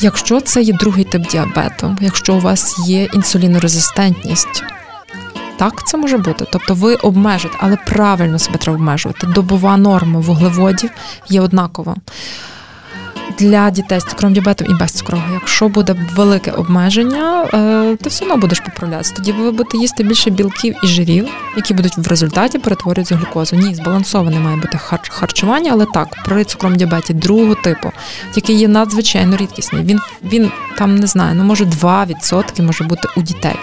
Якщо 0.00 0.40
це 0.40 0.62
є 0.62 0.72
другий 0.72 1.04
тип 1.04 1.28
діабету, 1.28 1.96
якщо 2.00 2.34
у 2.34 2.40
вас 2.40 2.78
є 2.86 3.04
інсулінорезистентність, 3.04 4.62
так 5.58 5.86
це 5.86 5.96
може 5.96 6.18
бути. 6.18 6.44
Тобто 6.52 6.74
ви 6.74 6.94
обмежуєте, 6.94 7.58
але 7.60 7.76
правильно 7.76 8.38
себе 8.38 8.58
треба 8.58 8.78
обмежувати. 8.78 9.26
Добова 9.26 9.76
норма 9.76 10.20
вуглеводів 10.20 10.90
є 11.28 11.40
однакова 11.40 11.96
для 13.38 13.70
дітей 13.70 14.00
з 14.00 14.04
цукровим 14.04 14.34
діабетом 14.34 14.66
і 14.70 14.74
без 14.80 14.92
цукрового. 14.92 15.34
Якщо 15.34 15.68
буде 15.68 15.96
велике 16.14 16.50
обмеження, 16.50 17.44
е, 17.54 17.96
ти 17.96 18.08
все 18.08 18.24
одно 18.24 18.36
будеш 18.36 18.60
поправлятися. 18.60 19.14
Тоді 19.14 19.32
ви 19.32 19.50
будете 19.50 19.78
їсти 19.78 20.04
більше 20.04 20.30
білків 20.30 20.76
і 20.82 20.86
жирів, 20.86 21.28
які 21.56 21.74
будуть 21.74 21.98
в 21.98 22.08
результаті 22.08 22.58
перетворюватися 22.58 23.14
в 23.14 23.18
глюкозу. 23.18 23.56
Ні, 23.56 23.74
збалансоване 23.74 24.40
має 24.40 24.56
бути 24.56 24.78
харчування, 25.10 25.70
але 25.72 25.86
так, 25.94 26.08
при 26.24 26.44
цукровому 26.44 26.78
діабеті 26.78 27.14
другого 27.14 27.54
типу, 27.54 27.92
який 28.34 28.56
є 28.56 28.68
надзвичайно 28.68 29.36
рідкісний. 29.36 29.84
Він 29.84 30.00
він 30.24 30.50
там 30.78 30.96
не 30.96 31.06
знаю, 31.06 31.34
ну 31.34 31.44
може 31.44 31.64
2% 31.64 32.62
може 32.62 32.84
бути 32.84 33.08
у 33.16 33.22
дітей. 33.22 33.56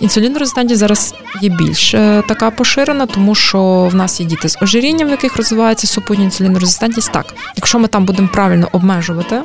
Інсулінорезистентність 0.00 0.80
зараз 0.80 1.14
є 1.42 1.48
більш 1.48 1.94
е, 1.94 2.22
така 2.28 2.50
поширена, 2.50 3.06
тому 3.06 3.34
що 3.34 3.88
в 3.92 3.94
нас 3.94 4.20
є 4.20 4.26
діти 4.26 4.48
з 4.48 4.58
ожирінням, 4.62 5.08
в 5.08 5.10
яких 5.10 5.36
розвивається 5.36 5.86
супутня 5.86 6.24
інсулінорезистентність. 6.24 7.12
Так, 7.12 7.34
якщо 7.56 7.78
ми 7.78 7.88
там 7.88 8.04
будемо 8.04 8.28
правильно 8.28 8.68
обмежувати, 8.72 9.42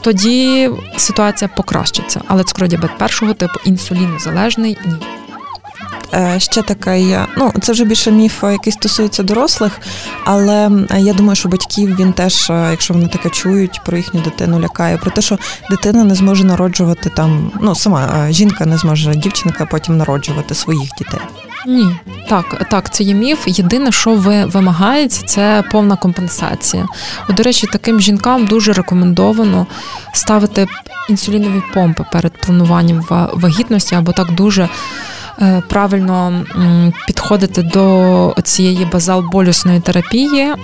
тоді 0.00 0.70
ситуація 0.96 1.50
покращиться. 1.56 2.20
Але 2.26 2.44
цукродіабет 2.44 2.98
першого 2.98 3.34
типу 3.34 3.54
інсулінозалежний 3.64 4.78
ні. 4.86 5.21
Е, 6.14 6.40
ще 6.40 6.62
такий, 6.62 7.16
ну 7.36 7.52
це 7.62 7.72
вже 7.72 7.84
більше 7.84 8.10
міф, 8.10 8.42
який 8.42 8.72
стосується 8.72 9.22
дорослих, 9.22 9.80
але 10.24 10.70
я 10.98 11.12
думаю, 11.12 11.36
що 11.36 11.48
батьків 11.48 11.96
він 11.96 12.12
теж, 12.12 12.50
е, 12.50 12.68
якщо 12.70 12.94
вони 12.94 13.08
таке 13.08 13.30
чують, 13.30 13.80
про 13.84 13.96
їхню 13.96 14.20
дитину 14.20 14.60
лякає, 14.60 14.96
про 14.96 15.10
те, 15.10 15.22
що 15.22 15.38
дитина 15.70 16.04
не 16.04 16.14
зможе 16.14 16.44
народжувати 16.44 17.10
там, 17.10 17.52
ну 17.60 17.74
сама 17.74 18.26
е, 18.28 18.32
жінка 18.32 18.66
не 18.66 18.76
зможе, 18.76 19.14
дівчинка 19.14 19.66
потім 19.66 19.96
народжувати 19.96 20.54
своїх 20.54 20.90
дітей. 20.98 21.20
Ні, 21.66 21.96
так, 22.28 22.66
так, 22.70 22.94
це 22.94 23.04
є 23.04 23.14
міф. 23.14 23.38
Єдине, 23.46 23.92
що 23.92 24.14
ви 24.14 24.44
вимагається, 24.44 25.22
це 25.26 25.64
повна 25.72 25.96
компенсація. 25.96 26.86
От, 27.28 27.36
До 27.36 27.42
речі, 27.42 27.66
таким 27.72 28.00
жінкам 28.00 28.46
дуже 28.46 28.72
рекомендовано 28.72 29.66
ставити 30.12 30.66
інсулінові 31.08 31.62
помпи 31.74 32.04
перед 32.12 32.32
плануванням 32.32 33.04
вагітності 33.32 33.94
або 33.94 34.12
так 34.12 34.30
дуже. 34.30 34.68
Е, 35.40 35.62
правильно 35.68 36.44
підходити 37.06 37.62
до 37.62 38.34
цієї 38.44 38.84
базал-болюсної 38.84 39.80
терапії 39.80 40.40
е, 40.40 40.56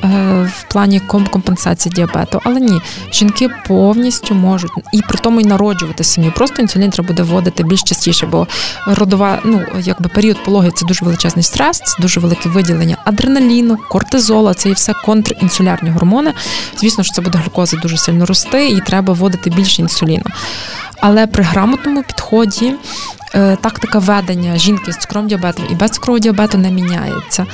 в 0.57 0.72
плані 0.72 1.00
компенсації 1.31 1.92
діабету. 1.94 2.40
Але 2.44 2.61
ні, 2.61 2.81
жінки 3.12 3.48
повністю 3.66 4.35
можуть 4.35 4.70
і 4.92 5.02
при 5.02 5.18
тому 5.18 5.40
й 5.40 5.44
народжувати 5.44 6.04
самі. 6.04 6.31
Просто 6.31 6.62
інсулін 6.62 6.90
треба 6.90 7.07
буде 7.07 7.22
вводити 7.22 7.62
більш 7.62 7.83
частіше, 7.83 8.26
бо 8.26 8.46
родова, 8.87 9.38
ну 9.44 9.62
якби 9.81 10.09
період 10.09 10.44
пологи 10.44 10.70
це 10.70 10.87
дуже 10.87 11.04
величезний 11.04 11.42
стрес, 11.42 11.78
це 11.78 12.02
дуже 12.02 12.20
велике 12.20 12.48
виділення 12.48 12.96
адреналіну, 13.04 13.78
кортизола, 13.88 14.54
це 14.54 14.68
і 14.68 14.72
все 14.72 14.94
контрінсулярні 15.04 15.90
гормони. 15.90 16.33
Звісно, 16.76 17.04
що 17.04 17.12
це 17.12 17.22
буде 17.22 17.38
глюкоза 17.38 17.76
дуже 17.76 17.96
сильно 17.96 18.26
рости, 18.26 18.68
і 18.68 18.81
треба 18.81 19.14
вводити 19.14 19.50
більше 19.50 19.83
інсуліну. 19.83 20.24
Але 21.00 21.26
при 21.26 21.42
грамотному 21.44 22.02
підході 22.02 22.74
тактика 23.61 23.99
ведення 23.99 24.59
жінки 24.59 24.93
з 24.93 24.97
цукровим 24.97 25.29
діабетом 25.29 25.64
і 25.71 25.75
без 25.75 25.91
цукрового 25.91 26.19
діабету 26.19 26.59
не 26.59 26.71
міняється. 26.71 27.47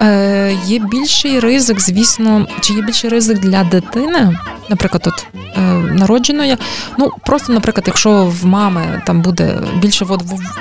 Е, 0.00 0.56
є 0.66 0.78
більший 0.78 1.40
ризик, 1.40 1.80
звісно, 1.80 2.46
чи 2.60 2.74
є 2.74 2.82
більший 2.82 3.10
ризик 3.10 3.38
для 3.38 3.64
дитини 3.64 4.38
наприклад, 4.68 5.06
от 5.06 5.26
е, 5.56 5.60
народженої, 5.94 6.56
ну 6.98 7.10
просто, 7.26 7.52
наприклад, 7.52 7.84
якщо 7.86 8.24
в 8.24 8.46
мами 8.46 9.02
там 9.06 9.22
буде 9.22 9.58
більше 9.76 10.06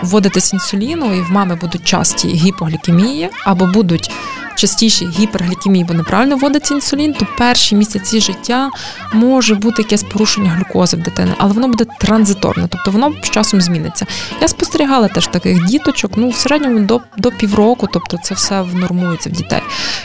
вводитись 0.02 0.54
інсуліну, 0.54 1.14
і 1.14 1.22
в 1.22 1.32
мами 1.32 1.56
будуть 1.56 1.84
часті 1.84 2.28
гіпоглікемії, 2.28 3.30
або 3.46 3.66
будуть 3.66 4.12
частіше 4.56 5.06
гіперглікемії, 5.06 5.86
бо 5.86 5.94
неправильно 5.94 6.38
вводиться 6.38 6.74
інсулін, 6.74 7.14
то 7.14 7.28
перші 7.38 7.76
місяці 7.76 8.22
життя 8.22 8.70
може 9.14 9.56
бути 9.56 9.82
якесь 9.82 10.04
порушення 10.04 10.50
глюкози 10.50 10.98
в 10.98 11.00
дитини, 11.00 11.34
але 11.38 11.54
воно 11.54 11.68
буде 11.68 11.86
транзиторне, 12.00 12.68
тобто 12.70 12.92
воно 12.92 13.14
з 13.24 13.30
часом 13.30 13.62
зміниться. 13.62 14.06
Я 14.44 14.50
спостерігала 14.50 15.08
теж 15.08 15.28
таких 15.28 15.66
діточок, 15.66 16.12
ну 16.16 16.30
в 16.30 16.36
середньому 16.36 16.80
до 16.80 17.02
до 17.18 17.32
півроку, 17.32 17.88
тобто 17.94 18.18
це 18.24 18.36
все 18.36 18.62
внормується 18.62 19.30
в 19.30 19.34
дітей. 19.34 19.62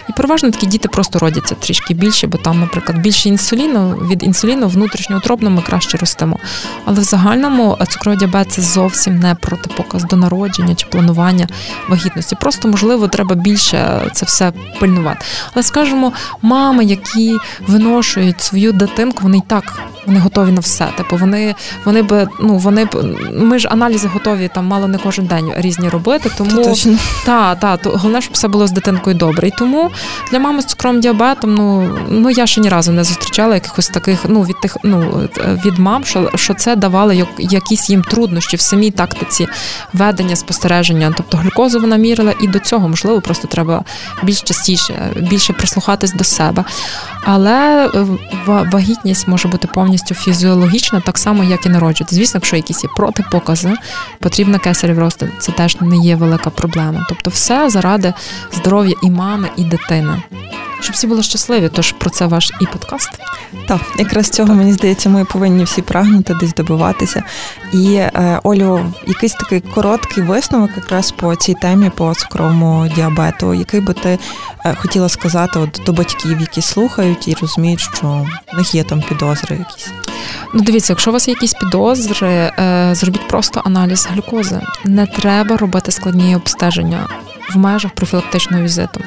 І 0.09 0.13
переважно 0.13 0.51
такі 0.51 0.67
діти 0.67 0.89
просто 0.89 1.19
родяться 1.19 1.55
трішки 1.55 1.95
більше, 1.95 2.27
бо 2.27 2.39
там, 2.39 2.61
наприклад, 2.61 2.99
більше 2.99 3.29
інсуліну 3.29 3.91
від 3.91 4.23
інсуліну 4.23 4.69
внутрішньоутробно 4.69 5.51
ми 5.51 5.63
краще 5.63 5.99
ростемо. 5.99 6.39
Але 6.85 7.01
в 7.01 7.05
загальному 7.05 7.79
цукровий 7.89 8.19
діабет 8.19 8.53
це 8.53 8.63
зовсім 8.63 9.19
не 9.19 9.35
протипоказ 9.35 10.05
до 10.05 10.17
народження 10.17 10.75
чи 10.75 10.87
планування 10.87 11.49
вагітності. 11.89 12.37
Просто 12.41 12.69
можливо 12.69 13.09
треба 13.09 13.35
більше 13.35 14.11
це 14.13 14.27
все 14.27 14.53
пильнувати. 14.81 15.25
Але 15.55 15.63
скажімо, 15.63 16.13
мами, 16.43 16.85
які 16.85 17.37
виношують 17.67 18.41
свою 18.41 18.73
дитинку, 18.73 19.23
вони 19.23 19.39
й 19.39 19.43
так 19.47 19.83
вони 20.09 20.21
готові 20.21 20.53
на 20.53 20.61
все. 20.61 20.89
Типу 20.97 21.17
вони 21.17 21.55
вони 21.85 22.03
б 22.03 22.29
ну 22.41 22.57
вони 22.57 22.85
б 22.85 23.17
ми 23.33 23.59
ж 23.59 23.69
аналізи 23.69 24.09
готові 24.09 24.28
там 24.55 24.67
мало 24.67 24.89
не 24.89 24.99
кожен 24.99 25.27
день 25.27 25.53
різні 25.57 25.89
робити. 25.89 26.31
Тому 26.39 26.77
та, 27.27 27.55
та, 27.55 27.77
то 27.77 27.91
головне, 27.91 28.21
щоб 28.21 28.35
все 28.35 28.49
було 28.49 28.67
з 28.67 28.71
дитинкою 28.71 29.17
добре. 29.17 29.49
І 29.49 29.53
тому 29.59 29.91
для 30.31 30.39
мами 30.39 30.63
з 30.63 30.65
цукровим 30.65 31.01
діабетом, 31.01 31.55
ну 31.55 31.99
ну 32.09 32.31
я 32.31 32.47
ще 32.47 32.61
ні 32.61 32.69
разу 32.69 32.93
не 32.93 33.05
зустрічала 33.05 33.55
якихось 33.55 33.89
таких, 33.89 34.21
ну 34.29 34.43
від 34.43 34.61
тих, 34.61 34.77
ну 34.83 35.29
від 35.65 35.79
мам, 35.79 36.05
що 36.05 36.31
що 36.35 36.55
це 36.55 36.77
давало 36.77 37.13
якісь 37.39 37.91
їм 37.91 38.03
труднощі 38.03 38.57
в 38.57 38.61
самій 38.61 38.91
тактиці 38.91 39.47
ведення 39.93 40.37
спостереження. 40.37 41.13
Тобто 41.17 41.37
глюкозу 41.37 41.81
вона 41.81 41.97
мірила, 41.97 42.35
і 42.41 42.47
до 42.47 42.59
цього 42.59 42.89
можливо 42.89 43.21
просто 43.21 43.49
треба 43.49 43.85
більш 44.23 44.43
частіше, 44.43 45.13
більше 45.17 45.53
прислухатись 45.53 46.13
до 46.13 46.25
себе. 46.25 46.65
Але 47.25 47.87
е, 47.87 48.07
вагітність 48.47 49.29
може 49.29 49.49
бути 49.49 49.69
повністю 49.75 50.15
фізіологічна, 50.15 51.01
так 51.01 51.19
само, 51.19 51.45
як 51.45 51.67
і 51.67 51.69
народжувати. 51.69 52.17
Звісно, 52.17 52.39
якщо 52.39 52.57
якісь 52.57 52.85
є 52.85 52.91
протипокази, 52.97 53.75
потрібна 54.21 54.59
кесарів 54.59 54.99
розтин. 54.99 55.31
Це 55.39 55.53
теж 55.53 55.81
не 55.81 55.97
є 55.97 56.17
велика 56.17 56.51
проблема. 56.51 57.07
Тобто, 57.09 57.31
все 57.31 57.71
заради 57.71 58.15
здоров'я 58.53 58.95
і 59.03 59.11
мами, 59.11 59.49
і 59.57 59.65
дитини 59.65 60.23
щоб 60.81 60.95
всі 60.95 61.07
були 61.07 61.23
щасливі. 61.23 61.71
Тож 61.73 61.93
про 61.93 62.11
це 62.11 62.27
ваш 62.27 62.51
і 62.61 62.67
подкаст. 62.67 63.11
Так, 63.69 63.81
якраз 63.99 64.31
цього 64.31 64.55
мені 64.55 64.73
здається, 64.73 65.09
ми 65.09 65.25
повинні 65.25 65.65
всі 65.65 65.83
прагнути 65.83 66.35
десь 66.35 66.55
добиватися. 66.55 67.23
І 67.73 67.95
е, 67.95 68.41
Олю, 68.43 68.93
якийсь 69.07 69.33
такий 69.33 69.61
короткий 69.61 70.25
висновок, 70.25 70.71
якраз 70.77 71.11
по 71.11 71.37
цій 71.37 71.55
темі, 71.55 71.91
по 71.91 72.15
цукровому 72.15 72.89
діабету, 72.97 73.55
який 73.55 73.81
би 73.81 73.93
ти 73.93 74.19
е, 74.65 74.75
хотіла 74.75 75.09
сказати 75.09 75.59
от 75.59 75.81
до 75.87 75.93
батьків, 75.93 76.41
які 76.41 76.63
слухають 76.63 77.29
і 77.29 77.37
розуміють, 77.41 77.81
що 77.81 78.27
в 78.53 78.57
них 78.57 78.75
є 78.75 78.85
там 78.85 79.03
підозри 79.09 79.57
якісь. 79.57 79.91
Ну, 80.55 80.61
дивіться, 80.61 80.93
якщо 80.93 81.11
у 81.11 81.13
вас 81.13 81.29
є 81.29 81.35
якісь 81.35 81.55
підозри, 81.55 82.29
е, 82.29 82.91
зробіть 82.93 83.29
просто 83.29 83.63
аналіз 83.65 84.09
глюкози. 84.11 84.61
Не 84.85 85.07
треба 85.07 85.57
робити 85.57 85.93
складні 85.93 86.37
обстеження 86.37 87.09
в 87.55 87.57
межах 87.57 87.93
профілактичного 87.93 88.63
візиту. 88.63 89.01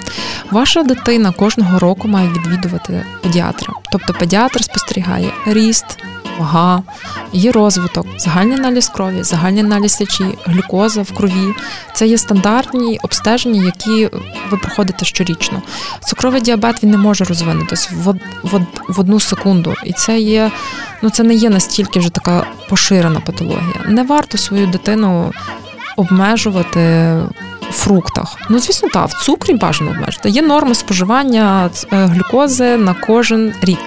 Ваша 0.51 0.83
дитина 0.83 1.31
кожного 1.31 1.79
року 1.79 2.07
має 2.07 2.29
відвідувати 2.29 3.05
педіатра. 3.23 3.73
Тобто 3.91 4.13
педіатр 4.13 4.63
спостерігає 4.63 5.31
ріст, 5.45 5.97
вага, 6.39 6.83
її 7.33 7.51
розвиток, 7.51 8.07
загальний 8.17 8.57
аналіз 8.57 8.89
крові, 8.89 9.23
загальний 9.23 9.63
аналіз 9.63 9.91
сечі, 9.91 10.25
глюкоза 10.45 11.01
в 11.01 11.11
крові. 11.11 11.53
Це 11.93 12.07
є 12.07 12.17
стандартні 12.17 12.99
обстеження, 13.03 13.65
які 13.65 14.09
ви 14.51 14.57
проходите 14.57 15.05
щорічно. 15.05 15.61
Цукровий 16.05 16.41
діабет 16.41 16.83
він 16.83 16.91
не 16.91 16.97
може 16.97 17.23
розвинутися 17.23 17.89
в, 17.95 18.13
в, 18.43 18.65
в 18.87 18.99
одну 18.99 19.19
секунду. 19.19 19.73
І 19.85 19.93
це 19.93 20.19
є, 20.19 20.51
ну 21.01 21.09
це 21.09 21.23
не 21.23 21.33
є 21.33 21.49
настільки 21.49 21.99
вже 21.99 22.09
така 22.09 22.45
поширена 22.69 23.19
патологія. 23.19 23.85
Не 23.87 24.03
варто 24.03 24.37
свою 24.37 24.67
дитину 24.67 25.31
обмежувати 25.97 27.15
фруктах. 27.71 28.37
Ну, 28.49 28.59
звісно, 28.59 28.89
так, 28.89 29.09
в 29.09 29.23
цукрі 29.25 29.53
бажано 29.53 29.91
обмежити. 29.91 30.29
Є 30.29 30.41
норми 30.41 30.75
споживання 30.75 31.69
е, 31.93 32.05
глюкози 32.05 32.77
на 32.77 32.93
кожен 32.93 33.53
рік. 33.61 33.79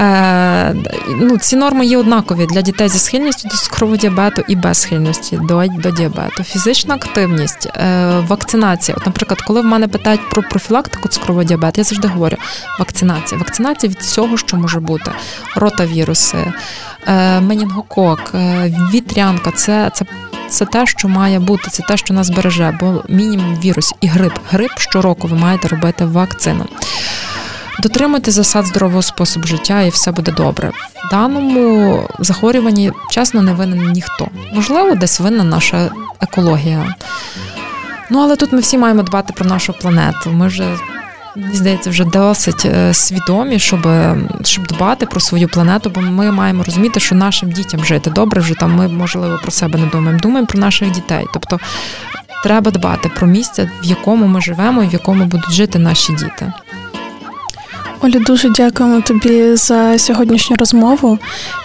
Е, 0.00 0.74
ну, 1.08 1.38
Ці 1.38 1.56
норми 1.56 1.86
є 1.86 1.98
однакові 1.98 2.46
для 2.46 2.62
дітей 2.62 2.88
зі 2.88 2.98
схильністю 2.98 3.48
до 3.48 3.56
цукрового 3.56 3.96
діабету 3.96 4.42
і 4.48 4.56
без 4.56 4.80
схильності 4.80 5.36
до 5.42 5.64
до 5.66 5.90
діабету. 5.90 6.44
Фізична 6.44 6.94
активність, 6.94 7.66
е, 7.66 8.24
вакцинація. 8.28 8.96
От, 9.00 9.06
Наприклад, 9.06 9.40
коли 9.40 9.60
в 9.60 9.64
мене 9.64 9.88
питають 9.88 10.30
про 10.30 10.42
профілактику 10.42 11.08
цукрового 11.08 11.44
діабету, 11.44 11.80
я 11.80 11.84
завжди 11.84 12.08
говорю: 12.08 12.36
вакцинація. 12.78 13.38
Вакцинація 13.38 13.90
від 13.90 13.98
всього, 13.98 14.36
що 14.36 14.56
може 14.56 14.80
бути: 14.80 15.10
ротавіруси, 15.56 16.52
е, 17.06 17.40
менінгокок, 17.40 18.20
е, 18.34 18.74
вітрянка 18.92 19.50
це, 19.50 19.90
це 19.94 20.04
це 20.52 20.64
те, 20.64 20.86
що 20.86 21.08
має 21.08 21.38
бути, 21.38 21.70
це 21.70 21.82
те, 21.82 21.96
що 21.96 22.14
нас 22.14 22.30
береже, 22.30 22.78
бо 22.80 23.04
мінімум 23.08 23.60
вірус 23.64 23.94
і 24.00 24.06
грип. 24.06 24.32
Грип 24.50 24.78
щороку 24.78 25.28
ви 25.28 25.36
маєте 25.36 25.68
робити 25.68 26.04
вакцину. 26.04 26.66
Дотримуйте 27.78 28.30
засад 28.30 28.66
здорового 28.66 29.02
способу 29.02 29.46
життя, 29.46 29.82
і 29.82 29.88
все 29.88 30.12
буде 30.12 30.32
добре. 30.32 30.72
В 31.08 31.10
даному 31.10 32.08
захворюванні 32.18 32.92
чесно 33.10 33.42
не 33.42 33.52
винен 33.52 33.92
ніхто. 33.92 34.28
Можливо, 34.52 34.94
десь 34.94 35.20
винна 35.20 35.44
наша 35.44 35.90
екологія. 36.20 36.94
Ну 38.10 38.22
але 38.22 38.36
тут 38.36 38.52
ми 38.52 38.58
всі 38.60 38.78
маємо 38.78 39.02
дбати 39.02 39.32
про 39.32 39.46
нашу 39.46 39.72
планету. 39.72 40.30
Ми 40.30 40.46
вже 40.46 40.76
Мені 41.36 41.56
здається, 41.56 41.90
вже 41.90 42.04
досить 42.04 42.64
е, 42.64 42.94
свідомі, 42.94 43.58
щоб 43.58 43.88
щоб 44.44 44.66
дбати 44.66 45.06
про 45.06 45.20
свою 45.20 45.48
планету, 45.48 45.90
бо 45.90 46.00
ми 46.00 46.32
маємо 46.32 46.62
розуміти, 46.62 47.00
що 47.00 47.14
нашим 47.14 47.50
дітям 47.52 47.84
жити 47.84 48.10
добре, 48.10 48.40
вже 48.40 48.54
там 48.54 48.74
ми 48.74 48.88
можливо 48.88 49.38
про 49.42 49.50
себе 49.50 49.78
не 49.78 49.86
думаємо. 49.86 50.20
Думаємо 50.20 50.46
про 50.46 50.60
наших 50.60 50.90
дітей. 50.90 51.26
Тобто 51.32 51.58
треба 52.42 52.70
дбати 52.70 53.08
про 53.08 53.26
місце, 53.26 53.70
в 53.82 53.86
якому 53.86 54.26
ми 54.26 54.40
живемо 54.40 54.82
і 54.82 54.86
в 54.86 54.92
якому 54.92 55.24
будуть 55.24 55.52
жити 55.52 55.78
наші 55.78 56.12
діти. 56.12 56.52
Олі, 58.04 58.18
дуже 58.18 58.50
дякуємо 58.50 59.00
тобі 59.00 59.56
за 59.56 59.98
сьогоднішню 59.98 60.56
розмову. 60.56 61.18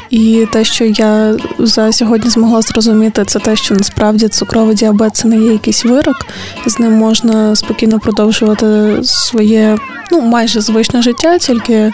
І 0.10 0.48
те, 0.52 0.64
що 0.64 0.86
я 0.86 1.38
за 1.60 1.92
сьогодні 1.92 2.30
змогла 2.30 2.62
зрозуміти, 2.62 3.24
це 3.26 3.40
те, 3.40 3.56
що 3.56 3.76
насправді 3.76 4.28
цукровий 4.28 4.76
діабет 4.76 5.16
це 5.16 5.28
не 5.28 5.38
є 5.38 5.52
якийсь 5.52 5.86
вирок, 5.86 6.26
з 6.66 6.80
ним 6.80 6.94
можна 6.94 7.56
спокійно 7.56 8.00
продовжувати 8.00 8.96
своє 9.04 9.78
ну 10.12 10.22
майже 10.22 10.62
звичне 10.62 11.02
життя, 11.02 11.38
тільки 11.38 11.94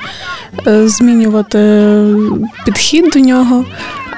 е, 0.67 0.87
змінювати 0.87 1.97
підхід 2.65 3.05
до 3.13 3.19
нього. 3.19 3.65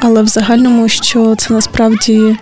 Але 0.02 0.22
в 0.22 0.28
загальному, 0.28 0.90
що 0.90 1.36
це 1.36 1.54
насправді 1.54 2.38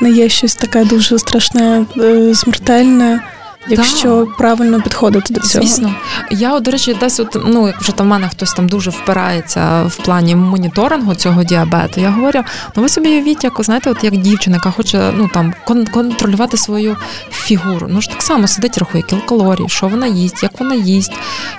не 0.00 0.10
є 0.10 0.28
щось 0.28 0.54
таке 0.54 0.84
дуже 0.84 1.18
страшне, 1.18 1.86
е, 1.98 2.34
смертельне. 2.34 3.20
Якщо 3.68 4.24
так. 4.24 4.36
правильно 4.36 4.80
підходити 4.82 5.34
до 5.34 5.40
цього. 5.40 5.64
Звісно. 5.64 5.94
Я, 6.30 6.60
до 6.60 6.70
речі, 6.70 6.96
десь 7.00 7.20
от, 7.20 7.36
ну, 7.46 7.66
як 7.66 7.80
вже 7.80 7.92
там 7.92 8.06
в 8.06 8.10
мене 8.10 8.28
хтось 8.28 8.52
там 8.52 8.68
дуже 8.68 8.90
впирається 8.90 9.82
в 9.82 9.96
плані 9.96 10.36
моніторингу 10.36 11.14
цього 11.14 11.44
діабету, 11.44 12.00
я 12.00 12.10
говорю, 12.10 12.42
ну 12.76 12.82
ви 12.82 12.88
собі 12.88 13.08
уявіть, 13.08 13.44
як 13.44 13.64
знаєте, 13.64 13.90
от 13.90 14.04
як 14.04 14.16
дівчина, 14.16 14.56
яка 14.56 14.70
хоче 14.70 15.12
ну 15.16 15.28
там 15.34 15.54
контролювати 15.92 16.56
свою 16.56 16.96
фігуру. 17.30 17.86
Ну 17.90 18.00
ж 18.00 18.10
так 18.10 18.22
само 18.22 18.48
сидить, 18.48 18.78
рахує 18.78 19.02
кілокалорії, 19.02 19.68
що 19.68 19.88
вона 19.88 20.06
їсть, 20.06 20.42
як 20.42 20.60
вона 20.60 20.74
їсть, 20.74 21.12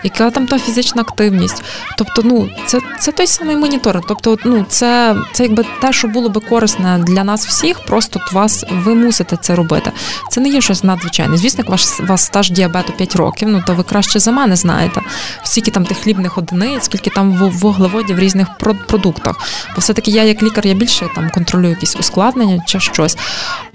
яка 0.04 0.32
там 0.32 0.48
та 0.48 0.60
фізична 0.60 1.02
активність. 1.02 1.64
Тобто, 1.98 2.22
ну 2.26 2.50
це 2.66 2.80
це 3.00 3.12
той 3.12 3.28
самий 3.28 3.56
монітор. 3.56 4.02
Тобто, 4.08 4.38
ну 4.46 4.66
це 4.70 5.16
це 5.34 5.44
якби 5.44 5.66
те, 5.82 5.94
що 5.94 6.08
було 6.08 6.30
би 6.30 6.42
корисне 6.42 7.04
для 7.08 7.24
нас 7.24 7.48
всіх, 7.48 7.80
просто 7.80 8.20
вас 8.32 8.66
ви 8.72 8.96
мусите 8.96 9.38
це 9.42 9.56
робити. 9.56 9.92
Це 10.32 10.42
не 10.42 10.50
є 10.50 10.62
щось 10.62 10.84
надзвичайне. 10.84 11.38
Звісно, 11.38 11.64
як 11.64 11.70
ваш 11.70 11.86
вас 12.00 12.26
стаж 12.26 12.52
діабету 12.52 12.94
5 12.94 13.16
років, 13.16 13.50
ну 13.50 13.64
то 13.68 13.74
ви 13.74 13.84
краще 13.84 14.20
за 14.20 14.32
мене 14.32 14.56
знаєте, 14.56 15.02
скільки 15.44 15.72
там 15.72 15.86
тих 15.86 15.98
хлібних 15.98 16.38
одиниць, 16.38 16.84
скільки 16.84 17.10
там 17.10 17.34
вуглеводів 17.34 18.16
в 18.16 18.20
різних 18.20 18.48
продуктах. 18.88 19.36
Бо 19.76 19.82
все-таки 19.82 20.12
я, 20.12 20.24
як 20.24 20.44
лікар, 20.44 20.68
я 20.68 20.74
більше 20.74 21.08
там 21.16 21.30
контролюю 21.30 21.70
якісь 21.70 21.96
ускладнення 21.96 22.64
чи 22.68 22.80
щось. 22.80 23.18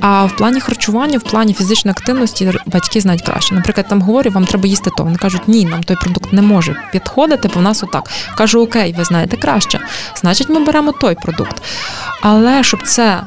А 0.00 0.24
в 0.24 0.36
плані 0.36 0.60
харчування, 0.60 1.18
в 1.18 1.22
плані 1.22 1.54
фізичної 1.54 1.92
активності 1.92 2.52
батьки 2.66 3.00
знають 3.00 3.22
краще. 3.22 3.54
Наприклад, 3.54 3.86
там 3.88 4.02
говорю, 4.02 4.30
вам 4.30 4.44
треба 4.44 4.68
їсти 4.68 4.90
то. 4.96 5.04
Вони 5.04 5.16
кажуть, 5.16 5.48
ні, 5.48 5.66
нам 5.66 5.82
той 5.82 5.96
продукт 5.96 6.32
не 6.32 6.42
може 6.42 6.76
підходити, 6.92 7.50
бо 7.54 7.60
в 7.60 7.62
нас 7.62 7.82
отак. 7.82 8.10
Кажу, 8.36 8.62
окей, 8.62 8.94
ви 8.98 9.04
знаєте 9.04 9.36
краще. 9.36 9.80
Значить, 10.20 10.48
ми 10.48 10.64
беремо 10.64 10.92
той 10.92 11.14
продукт. 11.14 11.62
Але 12.20 12.62
щоб 12.62 12.82
це 12.82 13.20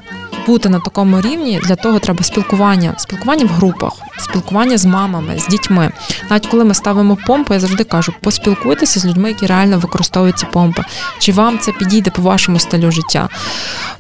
бути 0.48 0.70
на 0.70 0.80
такому 0.80 1.22
рівні, 1.22 1.60
для 1.64 1.76
того 1.76 2.00
треба 2.00 2.24
спілкування, 2.24 2.94
спілкування 2.98 3.46
в 3.46 3.50
групах, 3.50 3.94
спілкування 4.20 4.78
з 4.78 4.86
мамами, 4.86 5.40
з 5.40 5.48
дітьми. 5.48 5.92
Навіть 6.30 6.48
коли 6.48 6.64
ми 6.64 6.74
ставимо 6.74 7.18
помпу, 7.28 7.54
я 7.54 7.60
завжди 7.60 7.84
кажу, 7.84 8.14
поспілкуйтеся 8.22 9.00
з 9.00 9.06
людьми, 9.06 9.30
які 9.30 9.46
реально 9.46 9.78
використовують 9.78 10.40
ці 10.40 10.46
помпи. 10.46 10.84
Чи 11.20 11.32
вам 11.32 11.60
це 11.60 11.72
підійде 11.72 12.12
по 12.12 12.22
вашому 12.22 12.60
стилю 12.60 12.92
життя? 12.92 13.30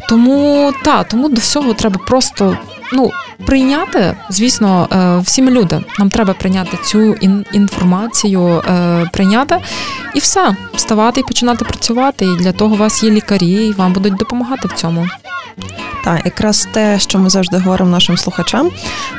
Тому 0.09 0.73
та, 0.83 1.03
тому 1.03 1.29
до 1.29 1.41
всього 1.41 1.73
треба 1.73 1.99
просто 2.07 2.57
ну. 2.93 3.11
Прийняти, 3.45 4.15
звісно, 4.29 4.87
е, 4.91 5.21
всі 5.23 5.41
ми 5.41 5.51
люди. 5.51 5.81
Нам 5.99 6.09
треба 6.09 6.33
прийняти 6.33 6.77
цю 6.83 7.13
інформацію, 7.53 8.41
е, 8.41 9.09
прийняти 9.13 9.57
і 10.13 10.19
все, 10.19 10.55
вставати 10.75 11.19
і 11.19 11.23
починати 11.23 11.65
працювати. 11.65 12.25
І 12.25 12.35
для 12.35 12.51
того 12.51 12.75
у 12.75 12.77
вас 12.77 13.03
є 13.03 13.11
лікарі, 13.11 13.67
і 13.67 13.73
вам 13.73 13.93
будуть 13.93 14.15
допомагати 14.15 14.67
в 14.67 14.73
цьому. 14.73 15.07
Так, 16.03 16.25
якраз 16.25 16.67
те, 16.71 16.99
що 16.99 17.19
ми 17.19 17.29
завжди 17.29 17.57
говоримо 17.57 17.89
нашим 17.89 18.17
слухачам, 18.17 18.71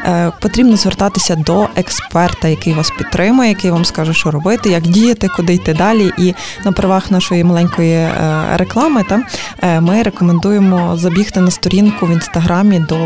е, 0.04 0.32
потрібно 0.40 0.76
звертатися 0.76 1.36
до 1.36 1.66
експерта, 1.76 2.48
який 2.48 2.72
вас 2.72 2.90
підтримує, 2.90 3.48
який 3.48 3.70
вам 3.70 3.84
скаже, 3.84 4.14
що 4.14 4.30
робити, 4.30 4.70
як 4.70 4.82
діяти, 4.82 5.28
куди 5.28 5.54
йти 5.54 5.74
далі. 5.74 6.12
І 6.18 6.34
на 6.64 6.72
правах 6.72 7.10
нашої 7.10 7.44
маленької 7.44 7.92
е, 7.92 8.10
реклами, 8.54 9.04
та 9.08 9.22
е, 9.62 9.80
ми 9.80 10.02
рекомендуємо 10.02 10.96
забігти 10.96 11.40
на 11.40 11.50
сторінку 11.50 12.06
в 12.06 12.10
інстаграмі 12.10 12.78
до 12.78 12.96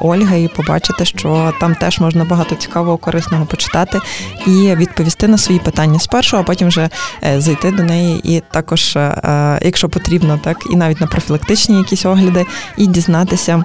Ольги 0.00 0.42
і 0.42 0.48
побачити, 0.48 1.04
що 1.04 1.52
там 1.60 1.74
теж 1.74 2.00
можна 2.00 2.24
багато 2.24 2.54
цікавого, 2.54 2.96
корисного 2.96 3.46
почитати 3.46 4.00
і 4.46 4.74
відповісти 4.74 5.28
на 5.28 5.38
свої 5.38 5.60
питання 5.60 5.98
спершу, 5.98 6.36
а 6.36 6.42
потім 6.42 6.68
вже 6.68 6.88
зайти 7.36 7.70
до 7.70 7.82
неї, 7.82 8.36
і 8.36 8.42
також, 8.50 8.98
якщо 9.62 9.88
потрібно, 9.88 10.40
так 10.44 10.56
і 10.70 10.76
навіть 10.76 11.00
на 11.00 11.06
профілактичні 11.06 11.78
якісь 11.78 12.06
огляди, 12.06 12.46
і 12.76 12.86
дізнатися. 12.86 13.64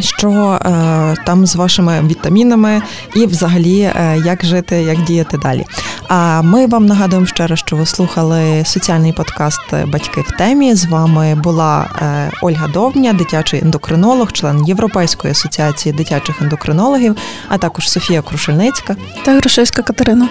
Що 0.00 0.30
е, 0.30 1.14
там 1.26 1.46
з 1.46 1.56
вашими 1.56 2.02
вітамінами, 2.02 2.82
і 3.14 3.26
взагалі 3.26 3.80
е, 3.80 4.22
як 4.24 4.44
жити, 4.44 4.76
як 4.76 5.02
діяти 5.04 5.38
далі. 5.38 5.64
А 6.08 6.42
ми 6.42 6.66
вам 6.66 6.86
нагадуємо 6.86 7.26
ще 7.26 7.46
раз, 7.46 7.58
що 7.58 7.76
ви 7.76 7.86
слухали 7.86 8.64
соціальний 8.64 9.12
подкаст 9.12 9.60
Батьки 9.86 10.20
в 10.20 10.30
темі. 10.30 10.74
З 10.74 10.86
вами 10.86 11.34
була 11.34 11.90
е, 12.02 12.30
Ольга 12.42 12.68
Довня, 12.68 13.12
дитячий 13.12 13.60
ендокринолог, 13.60 14.32
член 14.32 14.66
Європейської 14.66 15.32
асоціації 15.32 15.92
дитячих 15.92 16.42
ендокринологів, 16.42 17.16
а 17.48 17.58
також 17.58 17.90
Софія 17.90 18.22
Крушельницька 18.22 18.96
та 19.24 19.32
Грушевська 19.36 19.82
Катерина. 19.82 20.28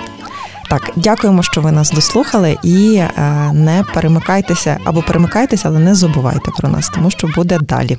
Так, 0.69 0.91
дякуємо, 0.95 1.43
що 1.43 1.61
ви 1.61 1.71
нас 1.71 1.91
дослухали, 1.91 2.57
і 2.63 2.95
е, 2.95 3.11
не 3.53 3.83
перемикайтеся 3.93 4.77
або 4.85 5.01
перемикайтеся, 5.01 5.67
але 5.67 5.79
не 5.79 5.95
забувайте 5.95 6.51
про 6.59 6.69
нас, 6.69 6.89
тому 6.89 7.11
що 7.11 7.27
буде 7.27 7.59
далі. 7.59 7.97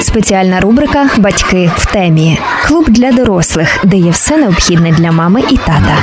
Спеціальна 0.00 0.60
рубрика 0.60 1.10
Батьки 1.18 1.70
в 1.76 1.92
темі. 1.92 2.38
Клуб 2.66 2.84
для 2.88 3.12
дорослих, 3.12 3.84
де 3.84 3.96
є 3.96 4.10
все 4.10 4.36
необхідне 4.36 4.92
для 4.92 5.12
мами 5.12 5.40
і 5.50 5.56
тата. 5.56 5.98